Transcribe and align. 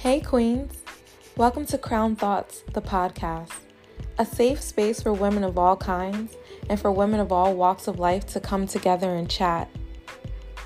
Hey, 0.00 0.18
Queens. 0.22 0.82
Welcome 1.36 1.66
to 1.66 1.76
Crown 1.76 2.16
Thoughts, 2.16 2.64
the 2.72 2.80
podcast, 2.80 3.52
a 4.16 4.24
safe 4.24 4.62
space 4.62 5.02
for 5.02 5.12
women 5.12 5.44
of 5.44 5.58
all 5.58 5.76
kinds 5.76 6.38
and 6.70 6.80
for 6.80 6.90
women 6.90 7.20
of 7.20 7.30
all 7.30 7.54
walks 7.54 7.86
of 7.86 7.98
life 7.98 8.24
to 8.28 8.40
come 8.40 8.66
together 8.66 9.14
and 9.14 9.28
chat. 9.28 9.68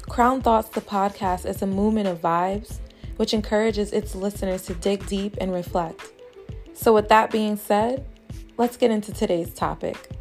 Crown 0.08 0.40
Thoughts, 0.40 0.68
the 0.68 0.80
podcast, 0.80 1.46
is 1.46 1.62
a 1.62 1.66
movement 1.66 2.06
of 2.06 2.20
vibes 2.22 2.78
which 3.16 3.34
encourages 3.34 3.92
its 3.92 4.14
listeners 4.14 4.62
to 4.66 4.74
dig 4.74 5.04
deep 5.08 5.36
and 5.40 5.52
reflect. 5.52 6.12
So, 6.72 6.92
with 6.92 7.08
that 7.08 7.32
being 7.32 7.56
said, 7.56 8.06
let's 8.56 8.76
get 8.76 8.92
into 8.92 9.12
today's 9.12 9.52
topic. 9.52 10.13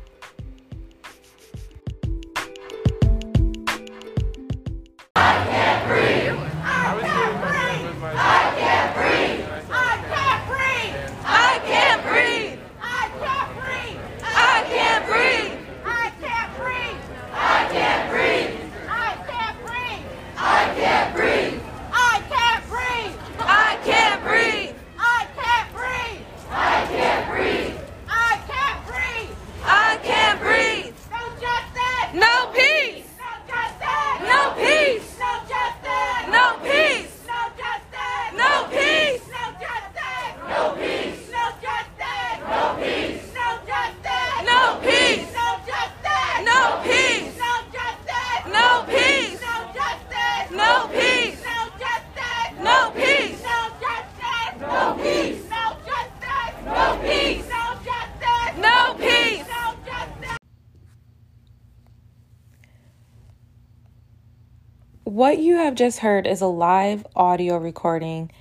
Have 65.73 65.77
just 65.79 65.99
heard 65.99 66.27
is 66.27 66.39
a 66.39 66.45
live 66.45 67.03
audio 67.15 67.57
recording 67.57 68.31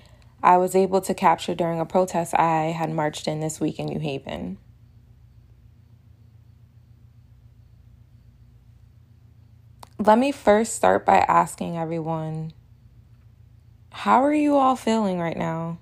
I 0.42 0.58
was 0.58 0.77
able 0.77 1.00
to 1.00 1.14
capture 1.14 1.55
during 1.55 1.80
a 1.80 1.86
protest 1.86 2.34
I 2.34 2.74
had 2.77 2.91
marched 2.91 3.27
in 3.27 3.41
this 3.41 3.58
week 3.58 3.78
in 3.78 3.86
New 3.86 4.00
Haven. 4.00 4.58
Let 9.98 10.19
me 10.19 10.30
first 10.30 10.74
start 10.74 11.06
by 11.06 11.20
asking 11.20 11.78
everyone 11.78 12.52
how 13.92 14.22
are 14.22 14.34
you 14.34 14.56
all 14.56 14.77
feeling 14.77 15.19
right 15.19 15.36
now? 15.36 15.78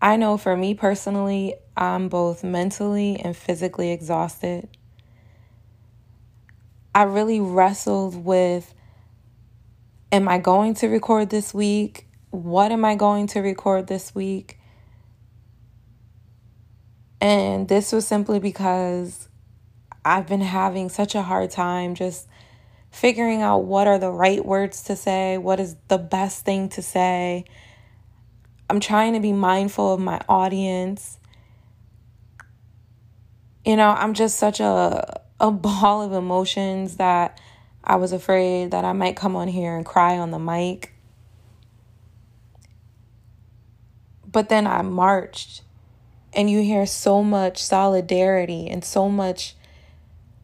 I 0.00 0.16
know 0.16 0.36
for 0.36 0.56
me 0.56 0.74
personally, 0.74 1.54
I'm 1.76 2.08
both 2.08 2.42
mentally 2.42 3.20
and 3.20 3.36
physically 3.36 3.92
exhausted. 3.92 4.68
I 6.94 7.04
really 7.04 7.40
wrestled 7.40 8.14
with 8.24 8.74
am 10.10 10.28
I 10.28 10.38
going 10.38 10.74
to 10.74 10.88
record 10.88 11.30
this 11.30 11.54
week? 11.54 12.06
What 12.30 12.70
am 12.70 12.84
I 12.84 12.96
going 12.96 13.26
to 13.28 13.40
record 13.40 13.86
this 13.86 14.14
week? 14.14 14.58
And 17.20 17.68
this 17.68 17.92
was 17.92 18.06
simply 18.06 18.40
because 18.40 19.28
I've 20.04 20.26
been 20.26 20.40
having 20.40 20.88
such 20.88 21.14
a 21.14 21.22
hard 21.22 21.50
time 21.50 21.94
just 21.94 22.28
figuring 22.90 23.40
out 23.40 23.64
what 23.64 23.86
are 23.86 23.98
the 23.98 24.10
right 24.10 24.44
words 24.44 24.82
to 24.84 24.96
say, 24.96 25.38
what 25.38 25.60
is 25.60 25.76
the 25.88 25.98
best 25.98 26.44
thing 26.44 26.68
to 26.70 26.82
say. 26.82 27.44
I'm 28.68 28.80
trying 28.80 29.14
to 29.14 29.20
be 29.20 29.32
mindful 29.32 29.94
of 29.94 30.00
my 30.00 30.20
audience. 30.28 31.18
You 33.64 33.76
know, 33.76 33.90
I'm 33.90 34.12
just 34.12 34.38
such 34.38 34.60
a 34.60 35.21
a 35.42 35.50
ball 35.50 36.02
of 36.02 36.12
emotions 36.12 36.96
that 36.96 37.40
I 37.82 37.96
was 37.96 38.12
afraid 38.12 38.70
that 38.70 38.84
I 38.84 38.92
might 38.92 39.16
come 39.16 39.34
on 39.34 39.48
here 39.48 39.76
and 39.76 39.84
cry 39.84 40.16
on 40.16 40.30
the 40.30 40.38
mic. 40.38 40.94
But 44.24 44.48
then 44.48 44.66
I 44.66 44.80
marched, 44.82 45.62
and 46.32 46.48
you 46.48 46.62
hear 46.62 46.86
so 46.86 47.22
much 47.24 47.62
solidarity 47.62 48.68
and 48.68 48.84
so 48.84 49.08
much 49.08 49.56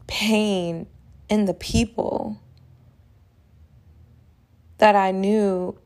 pain 0.05 0.85
in 1.29 1.45
the 1.45 1.53
people 1.53 2.39
that 4.79 4.95
I 4.95 5.11
knew 5.11 5.77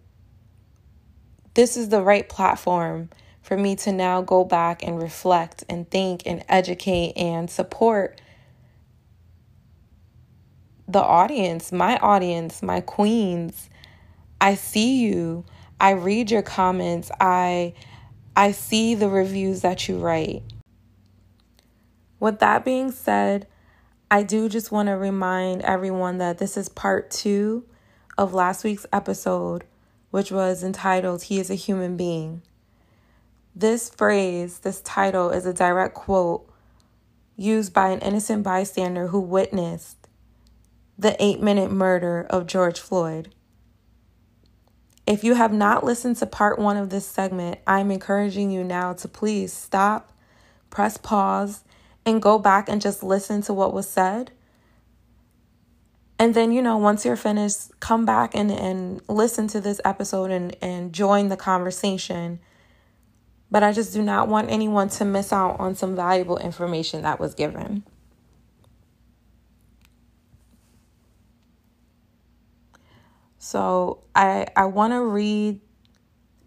this 1.53 1.78
is 1.78 1.90
the 1.90 2.01
right 2.01 2.28
platform 2.28 3.09
for 3.41 3.57
me 3.57 3.75
to 3.75 3.91
now 3.91 4.22
go 4.22 4.44
back 4.44 4.81
and 4.84 5.01
reflect 5.01 5.63
and 5.69 5.90
think 5.90 6.24
and 6.25 6.44
educate 6.50 7.13
and 7.16 7.50
support 7.50 8.19
the 10.88 11.02
audience, 11.02 11.72
my 11.72 11.98
audience, 11.98 12.62
my 12.62 12.82
queens. 12.82 13.70
I 14.42 14.56
see 14.56 15.06
you. 15.06 15.46
I 15.80 15.92
read 15.92 16.32
your 16.32 16.42
comments. 16.42 17.12
I 17.20 17.74
I 18.36 18.52
see 18.52 18.96
the 18.96 19.10
reviews 19.10 19.62
that 19.62 19.88
you 19.88 19.98
write. 19.98 20.44
With 22.20 22.40
that 22.40 22.66
being 22.66 22.92
said, 22.92 23.48
I 24.10 24.24
do 24.24 24.50
just 24.50 24.72
want 24.72 24.88
to 24.88 24.94
remind 24.94 25.62
everyone 25.62 26.18
that 26.18 26.38
this 26.38 26.58
is 26.58 26.70
part 26.70 27.12
2 27.12 27.66
of 28.18 28.34
last 28.34 28.64
week's 28.64 28.86
episode, 28.94 29.66
which 30.10 30.32
was 30.32 30.64
entitled 30.64 31.24
He 31.24 31.40
is 31.40 31.50
a 31.50 31.56
Human 31.56 31.98
Being. 31.98 32.42
This 33.56 33.90
phrase, 33.90 34.60
this 34.60 34.82
title, 34.82 35.30
is 35.30 35.46
a 35.46 35.54
direct 35.54 35.94
quote 35.94 36.50
used 37.36 37.74
by 37.74 37.90
an 37.90 38.00
innocent 38.00 38.44
bystander 38.44 39.08
who 39.08 39.20
witnessed 39.20 40.03
the 40.98 41.22
eight 41.24 41.42
minute 41.42 41.72
murder 41.72 42.26
of 42.30 42.48
George 42.48 42.80
Floyd. 42.80 43.34
If 45.06 45.24
you 45.24 45.36
have 45.36 45.52
not 45.52 45.84
listened 45.84 46.18
to 46.18 46.26
part 46.26 46.59
one 46.59 46.78
of 46.78 46.90
this 46.90 47.06
segment, 47.06 47.59
I'm 47.68 47.92
encouraging 47.92 48.52
you 48.52 48.64
now 48.64 48.94
to 48.94 49.08
please 49.08 49.52
stop, 49.52 50.14
press 50.70 50.98
pause, 50.98 51.64
and 52.06 52.22
go 52.22 52.40
back 52.40 52.70
and 52.70 52.81
just 52.81 53.04
listen 53.04 53.42
to 53.44 53.54
what 53.54 53.74
was 53.74 53.90
said. 53.90 54.31
And 56.20 56.34
then, 56.34 56.52
you 56.52 56.62
know, 56.62 56.78
once 56.78 57.04
you're 57.04 57.18
finished, 57.18 57.78
come 57.81 58.06
back 58.06 58.34
and, 58.34 58.50
and 58.50 59.02
listen 59.10 59.48
to 59.50 59.60
this 59.60 59.81
episode 59.84 60.31
and, 60.31 60.56
and 60.62 60.94
join 60.94 61.28
the 61.28 61.36
conversation. 61.36 62.40
But 63.52 63.64
I 63.64 63.74
just 63.74 63.94
do 63.94 64.02
not 64.02 64.30
want 64.30 64.50
anyone 64.50 64.90
to 64.90 65.06
miss 65.06 65.34
out 65.34 65.60
on 65.60 65.75
some 65.75 65.96
valuable 65.96 66.38
information 66.38 67.02
that 67.02 67.20
was 67.20 67.34
given. 67.34 67.84
So 73.44 74.06
I 74.16 74.48
I 74.56 74.66
want 74.68 74.94
to 74.94 75.04
read 75.04 75.59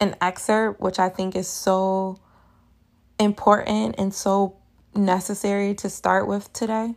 an 0.01 0.17
excerpt 0.23 0.81
which 0.81 0.99
I 0.99 1.11
think 1.11 1.37
is 1.37 1.47
so 1.47 2.19
important 3.21 3.97
and 3.99 4.15
so 4.15 4.57
necessary 4.95 5.75
to 5.75 5.91
start 5.91 6.27
with 6.27 6.51
today. 6.55 6.95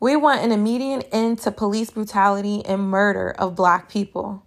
We 0.00 0.16
want 0.16 0.40
an 0.40 0.50
immediate 0.50 1.10
end 1.12 1.40
to 1.40 1.52
police 1.52 1.90
brutality 1.90 2.64
and 2.64 2.80
murder 2.80 3.30
of 3.38 3.54
black 3.54 3.90
people. 3.90 4.46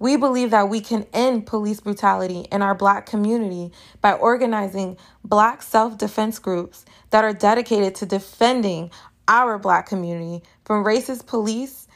We 0.00 0.16
believe 0.16 0.50
that 0.50 0.70
we 0.70 0.80
can 0.80 1.06
end 1.12 1.46
police 1.46 1.78
brutality 1.78 2.48
in 2.50 2.62
our 2.62 2.74
black 2.74 3.06
community 3.06 3.70
by 4.00 4.14
organizing 4.14 4.96
black 5.22 5.62
self 5.62 5.98
defense 5.98 6.40
groups 6.40 6.84
that 7.10 7.22
are 7.22 7.34
dedicated 7.34 7.94
to 7.96 8.06
defending 8.06 8.90
our 9.30 9.58
black 9.58 9.86
community 9.86 10.42
from 10.64 10.84
racist 10.84 11.26
police, 11.26 11.86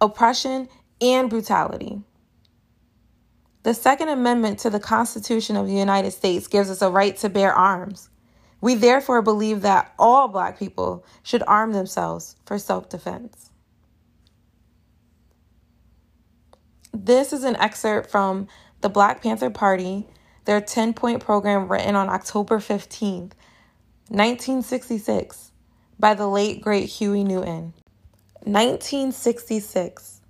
oppression, 0.00 0.68
and 1.00 1.28
brutality. 1.28 2.00
The 3.64 3.74
Second 3.74 4.08
Amendment 4.08 4.60
to 4.60 4.70
the 4.70 4.78
Constitution 4.78 5.56
of 5.56 5.66
the 5.66 5.74
United 5.74 6.12
States 6.12 6.46
gives 6.46 6.70
us 6.70 6.80
a 6.80 6.90
right 6.90 7.16
to 7.18 7.28
bear 7.28 7.52
arms. 7.52 8.08
We 8.60 8.76
therefore 8.76 9.20
believe 9.20 9.62
that 9.62 9.92
all 9.98 10.28
black 10.28 10.58
people 10.58 11.04
should 11.24 11.42
arm 11.48 11.72
themselves 11.72 12.36
for 12.46 12.58
self 12.58 12.88
defense. 12.88 13.50
This 16.94 17.32
is 17.32 17.42
an 17.42 17.56
excerpt 17.56 18.08
from 18.08 18.46
the 18.80 18.88
Black 18.88 19.22
Panther 19.22 19.50
Party, 19.50 20.06
their 20.44 20.60
10 20.60 20.94
point 20.94 21.22
program 21.22 21.68
written 21.68 21.96
on 21.96 22.08
October 22.08 22.58
15th, 22.58 23.32
1966 24.08 25.50
by 25.98 26.14
the 26.14 26.28
late 26.28 26.60
great 26.60 26.88
Huey 26.88 27.24
Newton. 27.24 27.72
1966. 28.42 30.20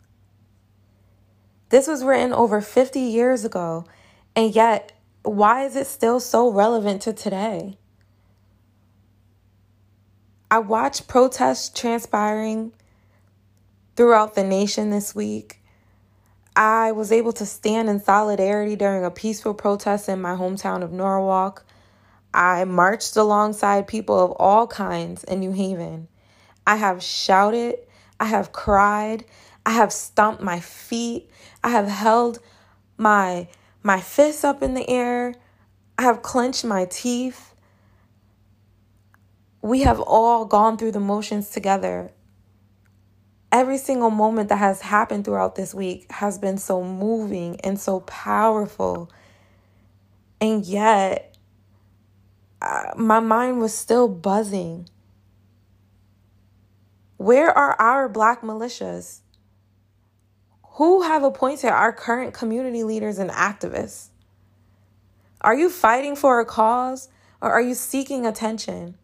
This 1.68 1.86
was 1.86 2.04
written 2.04 2.32
over 2.32 2.60
50 2.60 3.00
years 3.00 3.44
ago, 3.44 3.84
and 4.34 4.54
yet, 4.54 4.92
why 5.22 5.64
is 5.64 5.74
it 5.74 5.86
still 5.86 6.20
so 6.20 6.50
relevant 6.50 7.02
to 7.02 7.12
today? 7.12 7.76
I 10.48 10.60
watched 10.60 11.08
protests 11.08 11.68
transpiring 11.68 12.72
throughout 13.96 14.36
the 14.36 14.44
nation 14.44 14.90
this 14.90 15.14
week. 15.14 15.60
I 16.54 16.92
was 16.92 17.10
able 17.10 17.32
to 17.34 17.44
stand 17.44 17.90
in 17.90 18.00
solidarity 18.00 18.76
during 18.76 19.04
a 19.04 19.10
peaceful 19.10 19.54
protest 19.54 20.08
in 20.08 20.20
my 20.20 20.36
hometown 20.36 20.82
of 20.82 20.92
Norwalk. 20.92 21.66
I 22.36 22.64
marched 22.64 23.16
alongside 23.16 23.86
people 23.86 24.22
of 24.22 24.32
all 24.32 24.66
kinds 24.66 25.24
in 25.24 25.40
New 25.40 25.52
Haven. 25.52 26.06
I 26.66 26.76
have 26.76 27.02
shouted, 27.02 27.78
I 28.20 28.26
have 28.26 28.52
cried, 28.52 29.24
I 29.64 29.70
have 29.70 29.90
stomped 29.90 30.42
my 30.42 30.60
feet, 30.60 31.30
I 31.64 31.70
have 31.70 31.88
held 31.88 32.38
my 32.98 33.48
my 33.82 34.00
fists 34.00 34.44
up 34.44 34.62
in 34.62 34.74
the 34.74 34.88
air, 34.88 35.34
I 35.96 36.02
have 36.02 36.20
clenched 36.20 36.64
my 36.64 36.84
teeth. 36.84 37.54
We 39.62 39.80
have 39.80 40.00
all 40.00 40.44
gone 40.44 40.76
through 40.76 40.92
the 40.92 41.00
motions 41.00 41.48
together. 41.48 42.10
Every 43.50 43.78
single 43.78 44.10
moment 44.10 44.50
that 44.50 44.58
has 44.58 44.82
happened 44.82 45.24
throughout 45.24 45.54
this 45.54 45.72
week 45.72 46.10
has 46.12 46.36
been 46.36 46.58
so 46.58 46.84
moving 46.84 47.58
and 47.62 47.80
so 47.80 48.00
powerful. 48.00 49.10
And 50.40 50.66
yet, 50.66 51.35
uh, 52.62 52.92
my 52.96 53.20
mind 53.20 53.60
was 53.60 53.74
still 53.74 54.08
buzzing. 54.08 54.88
Where 57.16 57.50
are 57.50 57.74
our 57.80 58.08
black 58.08 58.42
militias? 58.42 59.20
Who 60.76 61.02
have 61.02 61.22
appointed 61.22 61.70
our 61.70 61.92
current 61.92 62.34
community 62.34 62.84
leaders 62.84 63.18
and 63.18 63.30
activists? 63.30 64.08
Are 65.40 65.54
you 65.54 65.70
fighting 65.70 66.16
for 66.16 66.40
a 66.40 66.44
cause 66.44 67.08
or 67.40 67.50
are 67.50 67.60
you 67.60 67.74
seeking 67.74 68.26
attention? 68.26 68.96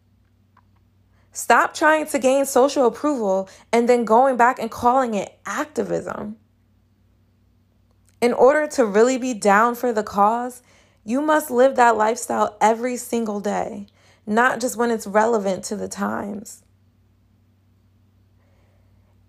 Stop 1.31 1.73
trying 1.73 2.05
to 2.07 2.19
gain 2.19 2.45
social 2.45 2.85
approval 2.85 3.49
and 3.71 3.89
then 3.89 4.05
going 4.05 4.37
back 4.37 4.59
and 4.59 4.69
calling 4.69 5.15
it 5.15 5.39
activism. 5.45 6.37
In 8.21 8.33
order 8.33 8.67
to 8.67 8.85
really 8.85 9.17
be 9.17 9.33
down 9.33 9.73
for 9.73 9.91
the 9.91 10.03
cause, 10.03 10.61
you 11.03 11.21
must 11.21 11.51
live 11.51 11.75
that 11.75 11.97
lifestyle 11.97 12.57
every 12.61 12.97
single 12.97 13.39
day, 13.39 13.87
not 14.25 14.61
just 14.61 14.77
when 14.77 14.91
it's 14.91 15.07
relevant 15.07 15.63
to 15.65 15.75
the 15.75 15.87
times. 15.87 16.63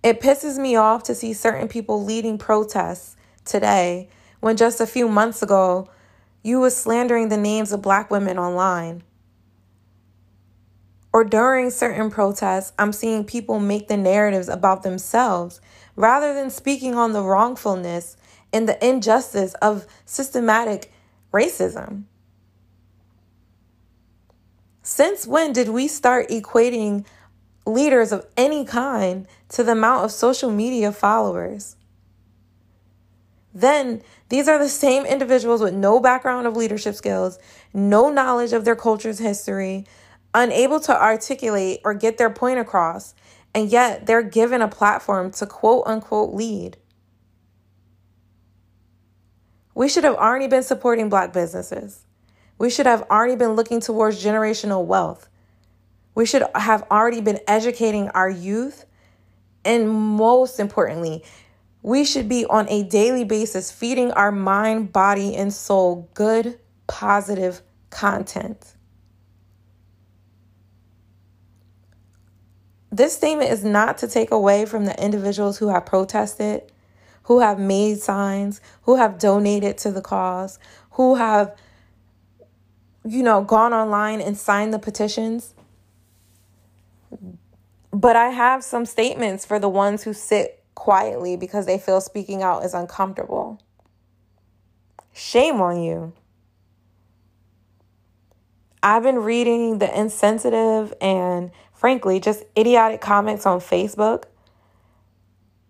It 0.03 0.21
pisses 0.21 0.59
me 0.59 0.77
off 0.77 1.03
to 1.05 1.15
see 1.15 1.33
certain 1.33 1.67
people 1.67 2.05
leading 2.05 2.39
protests 2.39 3.17
today 3.45 4.09
when 4.41 4.57
just 4.57 4.81
a 4.81 4.87
few 4.87 5.09
months 5.09 5.43
ago 5.43 5.89
you 6.43 6.61
was 6.61 6.77
slandering 6.77 7.31
the 7.31 7.39
names 7.39 7.73
of 7.73 7.81
black 7.81 8.11
women 8.11 8.39
online. 8.39 9.03
Or 11.13 11.25
during 11.25 11.71
certain 11.71 12.11
protests, 12.11 12.73
I'm 12.79 12.93
seeing 12.93 13.25
people 13.25 13.59
make 13.61 13.89
the 13.89 13.97
narratives 13.97 14.49
about 14.49 14.83
themselves 14.83 15.61
rather 15.97 16.35
than 16.35 16.51
speaking 16.51 16.97
on 16.97 17.13
the 17.13 17.23
wrongfulness 17.23 18.17
and 18.53 18.69
the 18.69 18.87
injustice 18.87 19.55
of 19.55 19.87
systematic 20.05 20.93
racism. 21.35 22.05
Since 24.83 25.27
when 25.27 25.53
did 25.53 25.69
we 25.71 25.89
start 25.89 26.29
equating 26.29 27.05
leaders 27.67 28.13
of 28.13 28.27
any 28.37 28.65
kind 28.65 29.27
to 29.49 29.65
the 29.65 29.73
amount 29.73 30.05
of 30.05 30.13
social 30.13 30.51
media 30.51 30.93
followers? 30.93 31.77
Then 33.53 34.03
these 34.29 34.49
are 34.49 34.59
the 34.59 34.69
same 34.69 35.05
individuals 35.07 35.61
with 35.61 35.75
no 35.75 36.01
background 36.01 36.47
of 36.47 36.57
leadership 36.57 36.95
skills, 36.95 37.39
no 37.73 38.11
knowledge 38.11 38.53
of 38.53 38.65
their 38.65 38.77
culture's 38.77 39.19
history, 39.19 39.87
unable 40.35 40.81
to 40.81 41.01
articulate 41.01 41.81
or 41.85 41.95
get 41.95 42.19
their 42.19 42.31
point 42.31 42.59
across, 42.59 43.15
and 43.55 43.71
yet 43.71 44.07
they're 44.07 44.23
given 44.23 44.61
a 44.61 44.69
platform 44.69 45.31
to 45.33 45.47
quote 45.47 45.85
unquote 45.87 46.35
lead. 46.35 46.77
We 49.75 49.89
should 49.89 50.05
have 50.05 50.15
already 50.15 50.47
been 50.47 50.63
supporting 50.63 51.09
Black 51.09 51.33
businesses. 51.33 52.05
We 52.59 52.71
should 52.71 52.87
have 52.87 53.03
already 53.11 53.37
been 53.37 53.53
looking 53.53 53.81
towards 53.81 54.25
generational 54.25 54.85
wealth. 54.85 55.29
We 56.15 56.27
should 56.27 56.45
have 56.55 56.85
already 56.91 57.21
been 57.21 57.41
educating 57.49 58.09
our 58.11 58.31
youth. 58.31 58.87
And 59.65 59.91
most 59.91 60.61
importantly, 60.61 61.25
we 61.83 62.05
should 62.05 62.29
be 62.29 62.47
on 62.47 62.69
a 62.69 62.85
daily 62.85 63.25
basis 63.25 63.73
feeding 63.73 64.13
our 64.13 64.31
mind, 64.31 64.93
body, 64.93 65.35
and 65.35 65.53
soul 65.53 66.09
good, 66.15 66.59
positive 66.87 67.63
content. 67.91 68.75
This 72.93 73.17
statement 73.17 73.51
is 73.51 73.65
not 73.65 73.99
to 73.99 74.09
take 74.09 74.31
away 74.31 74.67
from 74.67 74.85
the 74.85 75.03
individuals 75.03 75.59
who 75.59 75.69
have 75.69 75.85
protested 75.85 76.71
who 77.25 77.41
have 77.41 77.59
made 77.59 78.01
signs, 78.01 78.61
who 78.83 78.97
have 78.97 79.19
donated 79.19 79.79
to 79.79 79.91
the 79.91 80.01
cause, 80.01 80.59
who 80.93 81.17
have, 81.17 81.55
you 83.05 83.23
know, 83.23 83.43
gone 83.43 83.73
online 83.73 84.21
and 84.21 84.37
signed 84.37 84.73
the 84.73 84.79
petitions. 84.79 85.55
But 87.93 88.17
I 88.17 88.29
have 88.29 88.65
some 88.65 88.87
statements 88.87 89.45
for 89.45 89.59
the 89.59 89.69
ones 89.69 90.03
who 90.03 90.13
sit 90.13 90.63
quietly 90.75 91.37
because 91.37 91.67
they 91.67 91.79
feel 91.79 92.01
speaking 92.01 92.43
out 92.43 92.65
is 92.65 92.75
uncomfortable. 92.75 93.61
Shame 95.13 95.61
on 95.61 95.81
you. 95.81 96.13
I've 98.83 99.03
been 99.03 99.21
reading 99.21 99.79
the 99.79 99.99
insensitive 99.99 100.93
and, 101.01 101.53
frankly, 101.73 102.21
just 102.21 102.45
idiotic 102.59 103.01
comments 103.01 103.47
on 103.47 103.61
Facebook 103.61 104.25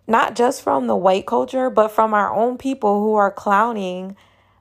not 0.06 0.34
just 0.34 0.62
from 0.62 0.86
the 0.86 0.96
white 0.96 1.26
culture, 1.26 1.70
but 1.70 1.88
from 1.88 2.14
our 2.14 2.34
own 2.34 2.58
people 2.58 3.00
who 3.00 3.14
are 3.14 3.30
clowning 3.30 4.16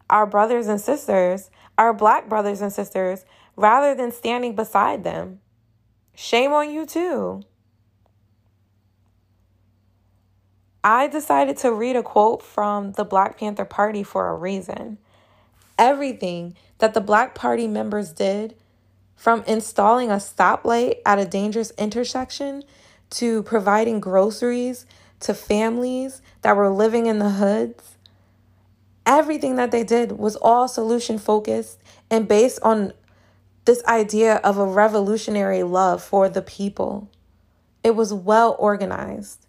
our 0.10 0.26
brothers 0.26 0.68
and 0.68 0.80
sisters, 0.80 1.50
our 1.78 1.94
black 1.94 2.30
brothers 2.30 2.62
and 2.62 2.72
sisters, 2.72 3.26
rather 3.56 3.96
than 3.96 4.12
standing 4.12 4.56
beside 4.56 5.04
them. 5.04 5.40
Shame 6.16 6.52
on 6.54 6.72
you, 6.72 6.86
too. 6.86 7.42
I 10.84 11.08
decided 11.08 11.58
to 11.58 11.74
read 11.74 11.96
a 11.96 12.04
quote 12.04 12.44
from 12.44 12.92
the 12.94 13.06
Black 13.06 13.38
Panther 13.38 13.66
Party 13.66 14.04
for 14.04 14.28
a 14.28 14.36
reason. 14.36 14.98
Everything 15.80 16.56
that 16.80 16.94
the 16.94 17.02
Black 17.02 17.36
Party 17.36 17.68
members 17.68 18.12
did, 18.12 18.56
from 19.16 19.44
installing 19.48 20.12
a 20.12 20.16
stoplight 20.16 20.98
at 21.06 21.20
a 21.20 21.26
dangerous 21.26 21.72
intersection 21.78 22.64
to 23.10 23.44
providing 23.44 24.02
groceries 24.02 24.86
to 25.24 25.34
families 25.34 26.22
that 26.42 26.56
were 26.56 26.70
living 26.70 27.06
in 27.06 27.20
the 27.20 27.32
hoods. 27.32 27.98
Everything 29.06 29.56
that 29.58 29.72
they 29.72 29.84
did 29.84 30.14
was 30.14 30.36
all 30.38 30.68
solution 30.68 31.18
focused 31.18 31.80
and 32.10 32.28
based 32.28 32.60
on 32.64 32.94
this 33.66 33.84
idea 33.86 34.36
of 34.38 34.58
a 34.58 34.66
revolutionary 34.66 35.64
love 35.64 36.04
for 36.04 36.30
the 36.30 36.42
people. 36.42 37.10
It 37.84 37.96
was 37.96 38.14
well 38.14 38.56
organized. 38.60 39.46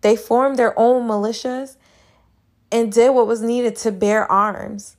They 0.00 0.16
formed 0.16 0.58
their 0.58 0.78
own 0.78 1.08
militias 1.08 1.76
and 2.72 2.92
did 2.92 3.10
what 3.10 3.26
was 3.26 3.42
needed 3.42 3.76
to 3.76 3.92
bear 3.92 4.30
arms. 4.30 4.96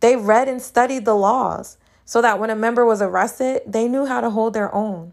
They 0.00 0.16
read 0.16 0.48
and 0.48 0.60
studied 0.60 1.04
the 1.04 1.14
laws 1.14 1.76
so 2.04 2.20
that 2.22 2.38
when 2.38 2.50
a 2.50 2.56
member 2.56 2.84
was 2.84 3.02
arrested, 3.02 3.62
they 3.66 3.88
knew 3.88 4.06
how 4.06 4.20
to 4.20 4.30
hold 4.30 4.54
their 4.54 4.74
own. 4.74 5.12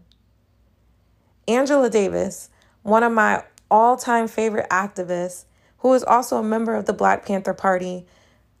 Angela 1.46 1.90
Davis, 1.90 2.50
one 2.82 3.02
of 3.02 3.12
my 3.12 3.44
all 3.70 3.96
time 3.96 4.28
favorite 4.28 4.68
activist, 4.70 5.44
who 5.78 5.92
is 5.94 6.04
also 6.04 6.36
a 6.36 6.42
member 6.42 6.74
of 6.74 6.86
the 6.86 6.92
Black 6.92 7.24
Panther 7.24 7.54
Party, 7.54 8.06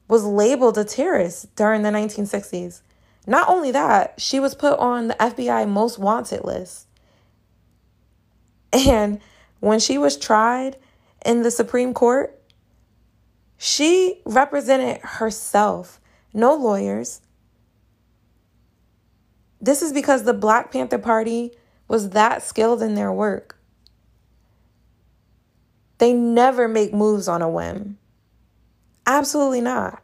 was 0.08 0.24
labeled 0.24 0.76
a 0.78 0.84
terrorist 0.84 1.54
during 1.54 1.82
the 1.82 1.90
1960s. 1.90 2.82
Not 3.26 3.48
only 3.48 3.70
that, 3.70 4.20
she 4.20 4.40
was 4.40 4.54
put 4.54 4.78
on 4.78 5.08
the 5.08 5.14
FBI 5.14 5.68
most 5.68 5.98
wanted 5.98 6.44
list. 6.44 6.86
And 8.72 9.20
when 9.60 9.78
she 9.78 9.98
was 9.98 10.16
tried 10.16 10.76
in 11.24 11.42
the 11.42 11.50
Supreme 11.50 11.92
Court, 11.92 12.36
she 13.56 14.22
represented 14.24 15.00
herself, 15.02 16.00
no 16.32 16.54
lawyers. 16.54 17.20
This 19.60 19.82
is 19.82 19.92
because 19.92 20.24
the 20.24 20.32
Black 20.32 20.72
Panther 20.72 20.98
Party 20.98 21.52
was 21.86 22.10
that 22.10 22.42
skilled 22.42 22.80
in 22.82 22.94
their 22.94 23.12
work. 23.12 23.59
They 26.00 26.14
never 26.14 26.66
make 26.66 26.94
moves 26.94 27.28
on 27.28 27.42
a 27.42 27.48
whim. 27.48 27.98
Absolutely 29.06 29.60
not. 29.60 30.02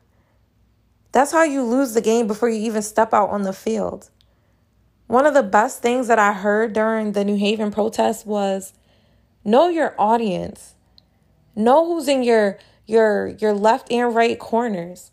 That's 1.12 1.32
how 1.32 1.42
you 1.42 1.62
lose 1.62 1.94
the 1.94 2.02
game 2.02 2.26
before 2.26 2.50
you 2.50 2.60
even 2.66 2.82
step 2.82 3.14
out 3.14 3.30
on 3.30 3.44
the 3.44 3.54
field. 3.54 4.10
One 5.06 5.24
of 5.24 5.32
the 5.32 5.42
best 5.42 5.80
things 5.80 6.08
that 6.08 6.18
I 6.18 6.34
heard 6.34 6.74
during 6.74 7.12
the 7.12 7.24
New 7.24 7.36
Haven 7.38 7.70
protest 7.70 8.26
was 8.26 8.74
know 9.42 9.68
your 9.68 9.94
audience. 9.98 10.74
Know 11.54 11.86
who's 11.86 12.08
in 12.08 12.22
your 12.22 12.58
your 12.84 13.28
your 13.28 13.54
left 13.54 13.90
and 13.90 14.14
right 14.14 14.38
corners. 14.38 15.12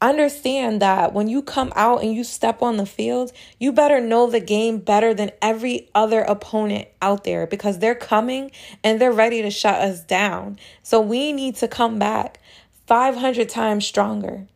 Understand 0.00 0.82
that 0.82 1.14
when 1.14 1.28
you 1.28 1.40
come 1.40 1.72
out 1.74 2.02
and 2.02 2.14
you 2.14 2.24
step 2.24 2.60
on 2.60 2.76
the 2.76 2.84
field, 2.84 3.32
you 3.58 3.72
better 3.72 4.00
know 4.00 4.28
the 4.28 4.40
game 4.40 4.78
better 4.78 5.14
than 5.14 5.30
every 5.40 5.88
other 5.94 6.20
opponent 6.20 6.88
out 7.00 7.24
there 7.24 7.46
because 7.46 7.78
they're 7.78 7.94
coming 7.94 8.50
and 8.82 9.00
they're 9.00 9.12
ready 9.12 9.40
to 9.40 9.50
shut 9.50 9.80
us 9.80 10.02
down. 10.02 10.58
So 10.82 11.00
we 11.00 11.32
need 11.32 11.56
to 11.56 11.68
come 11.68 11.98
back 11.98 12.38
500 12.86 13.48
times 13.48 13.86
stronger. 13.86 14.46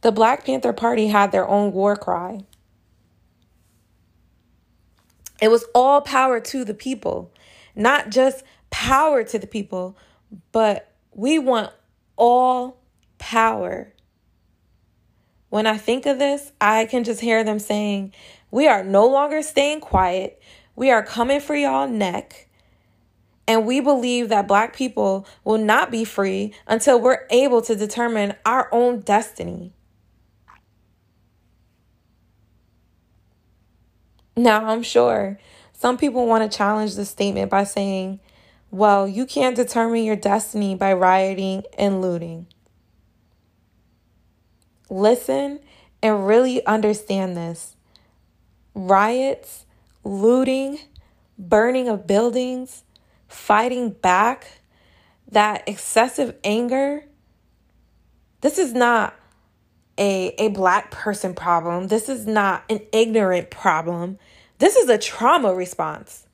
The 0.00 0.12
Black 0.12 0.44
Panther 0.46 0.72
Party 0.72 1.08
had 1.08 1.30
their 1.30 1.46
own 1.46 1.72
war 1.72 1.94
cry. 1.94 2.40
It 5.40 5.50
was 5.50 5.64
all 5.74 6.00
power 6.00 6.40
to 6.40 6.64
the 6.64 6.74
people, 6.74 7.32
not 7.74 8.10
just 8.10 8.42
power 8.70 9.24
to 9.24 9.38
the 9.38 9.46
people, 9.46 9.96
but 10.52 10.89
we 11.20 11.38
want 11.38 11.70
all 12.16 12.78
power. 13.18 13.92
When 15.50 15.66
I 15.66 15.76
think 15.76 16.06
of 16.06 16.18
this, 16.18 16.50
I 16.62 16.86
can 16.86 17.04
just 17.04 17.20
hear 17.20 17.44
them 17.44 17.58
saying, 17.58 18.14
We 18.50 18.66
are 18.68 18.82
no 18.82 19.06
longer 19.06 19.42
staying 19.42 19.80
quiet. 19.80 20.40
We 20.74 20.90
are 20.90 21.02
coming 21.02 21.40
for 21.40 21.54
y'all 21.54 21.86
neck. 21.86 22.48
And 23.46 23.66
we 23.66 23.80
believe 23.80 24.30
that 24.30 24.48
Black 24.48 24.74
people 24.74 25.26
will 25.44 25.58
not 25.58 25.90
be 25.90 26.06
free 26.06 26.54
until 26.66 26.98
we're 26.98 27.26
able 27.28 27.60
to 27.62 27.76
determine 27.76 28.34
our 28.46 28.70
own 28.72 29.00
destiny. 29.00 29.74
Now, 34.36 34.64
I'm 34.64 34.82
sure 34.82 35.38
some 35.74 35.98
people 35.98 36.26
want 36.26 36.50
to 36.50 36.56
challenge 36.56 36.96
this 36.96 37.10
statement 37.10 37.50
by 37.50 37.64
saying, 37.64 38.20
well, 38.70 39.08
you 39.08 39.26
can't 39.26 39.56
determine 39.56 40.04
your 40.04 40.16
destiny 40.16 40.74
by 40.74 40.92
rioting 40.92 41.64
and 41.76 42.00
looting. 42.00 42.46
Listen 44.88 45.60
and 46.02 46.26
really 46.26 46.64
understand 46.66 47.36
this. 47.36 47.76
Riots, 48.74 49.66
looting, 50.04 50.78
burning 51.38 51.88
of 51.88 52.06
buildings, 52.06 52.84
fighting 53.28 53.90
back, 53.90 54.60
that 55.30 55.62
excessive 55.68 56.36
anger, 56.42 57.04
this 58.40 58.58
is 58.58 58.72
not 58.72 59.14
a, 59.98 60.28
a 60.38 60.48
black 60.48 60.90
person 60.90 61.34
problem. 61.34 61.88
This 61.88 62.08
is 62.08 62.26
not 62.26 62.64
an 62.68 62.80
ignorant 62.92 63.50
problem. 63.50 64.18
This 64.58 64.76
is 64.76 64.88
a 64.88 64.98
trauma 64.98 65.54
response. 65.54 66.26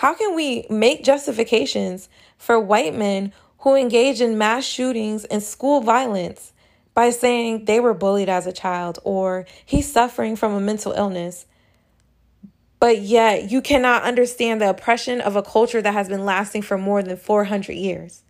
How 0.00 0.14
can 0.14 0.34
we 0.34 0.64
make 0.70 1.04
justifications 1.04 2.08
for 2.38 2.58
white 2.58 2.94
men 2.94 3.34
who 3.58 3.74
engage 3.74 4.22
in 4.22 4.38
mass 4.38 4.64
shootings 4.64 5.26
and 5.26 5.42
school 5.42 5.82
violence 5.82 6.54
by 6.94 7.10
saying 7.10 7.66
they 7.66 7.80
were 7.80 7.92
bullied 7.92 8.30
as 8.30 8.46
a 8.46 8.52
child 8.52 8.98
or 9.04 9.44
he's 9.66 9.92
suffering 9.92 10.36
from 10.36 10.54
a 10.54 10.60
mental 10.60 10.92
illness? 10.92 11.44
But 12.78 13.02
yet, 13.02 13.50
you 13.50 13.60
cannot 13.60 14.04
understand 14.04 14.62
the 14.62 14.70
oppression 14.70 15.20
of 15.20 15.36
a 15.36 15.42
culture 15.42 15.82
that 15.82 15.92
has 15.92 16.08
been 16.08 16.24
lasting 16.24 16.62
for 16.62 16.78
more 16.78 17.02
than 17.02 17.18
400 17.18 17.74
years. 17.74 18.22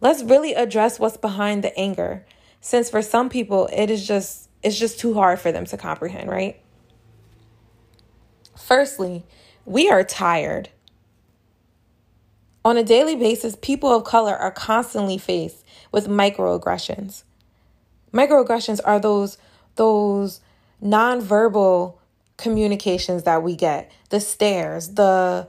Let's 0.00 0.24
really 0.24 0.54
address 0.54 0.98
what's 0.98 1.16
behind 1.16 1.62
the 1.62 1.78
anger, 1.78 2.26
since 2.60 2.90
for 2.90 3.00
some 3.00 3.28
people 3.28 3.68
it 3.72 3.90
is 3.90 4.08
just 4.08 4.48
it's 4.64 4.76
just 4.76 4.98
too 4.98 5.14
hard 5.14 5.38
for 5.38 5.52
them 5.52 5.66
to 5.66 5.76
comprehend, 5.76 6.28
right? 6.28 6.60
Firstly, 8.56 9.24
we 9.64 9.90
are 9.90 10.04
tired. 10.04 10.68
On 12.64 12.76
a 12.76 12.84
daily 12.84 13.16
basis, 13.16 13.56
people 13.60 13.94
of 13.94 14.04
color 14.04 14.36
are 14.36 14.50
constantly 14.50 15.18
faced 15.18 15.64
with 15.90 16.06
microaggressions. 16.06 17.24
Microaggressions 18.12 18.80
are 18.84 19.00
those 19.00 19.38
those 19.76 20.40
nonverbal 20.82 21.96
communications 22.36 23.22
that 23.22 23.42
we 23.42 23.56
get. 23.56 23.90
The 24.10 24.20
stares, 24.20 24.90
the 24.90 25.48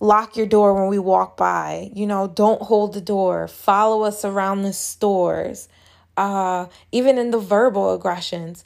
lock 0.00 0.36
your 0.36 0.46
door 0.46 0.74
when 0.74 0.88
we 0.88 0.98
walk 0.98 1.36
by, 1.36 1.90
you 1.94 2.06
know, 2.06 2.26
don't 2.26 2.60
hold 2.62 2.92
the 2.92 3.00
door, 3.00 3.48
follow 3.48 4.02
us 4.02 4.24
around 4.24 4.62
the 4.62 4.72
stores. 4.72 5.68
Uh 6.16 6.66
even 6.92 7.16
in 7.16 7.30
the 7.30 7.38
verbal 7.38 7.94
aggressions, 7.94 8.64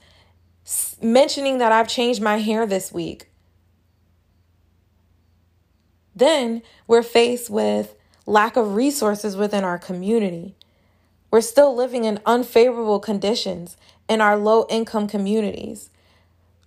mentioning 1.00 1.58
that 1.58 1.70
I've 1.70 1.88
changed 1.88 2.22
my 2.22 2.38
hair 2.38 2.66
this 2.66 2.90
week 2.92 3.29
then 6.20 6.62
we're 6.86 7.02
faced 7.02 7.50
with 7.50 7.96
lack 8.26 8.56
of 8.56 8.76
resources 8.76 9.36
within 9.36 9.64
our 9.64 9.78
community. 9.78 10.54
We're 11.30 11.40
still 11.40 11.74
living 11.74 12.04
in 12.04 12.20
unfavorable 12.24 13.00
conditions 13.00 13.76
in 14.08 14.20
our 14.20 14.36
low 14.36 14.66
income 14.70 15.08
communities. 15.08 15.90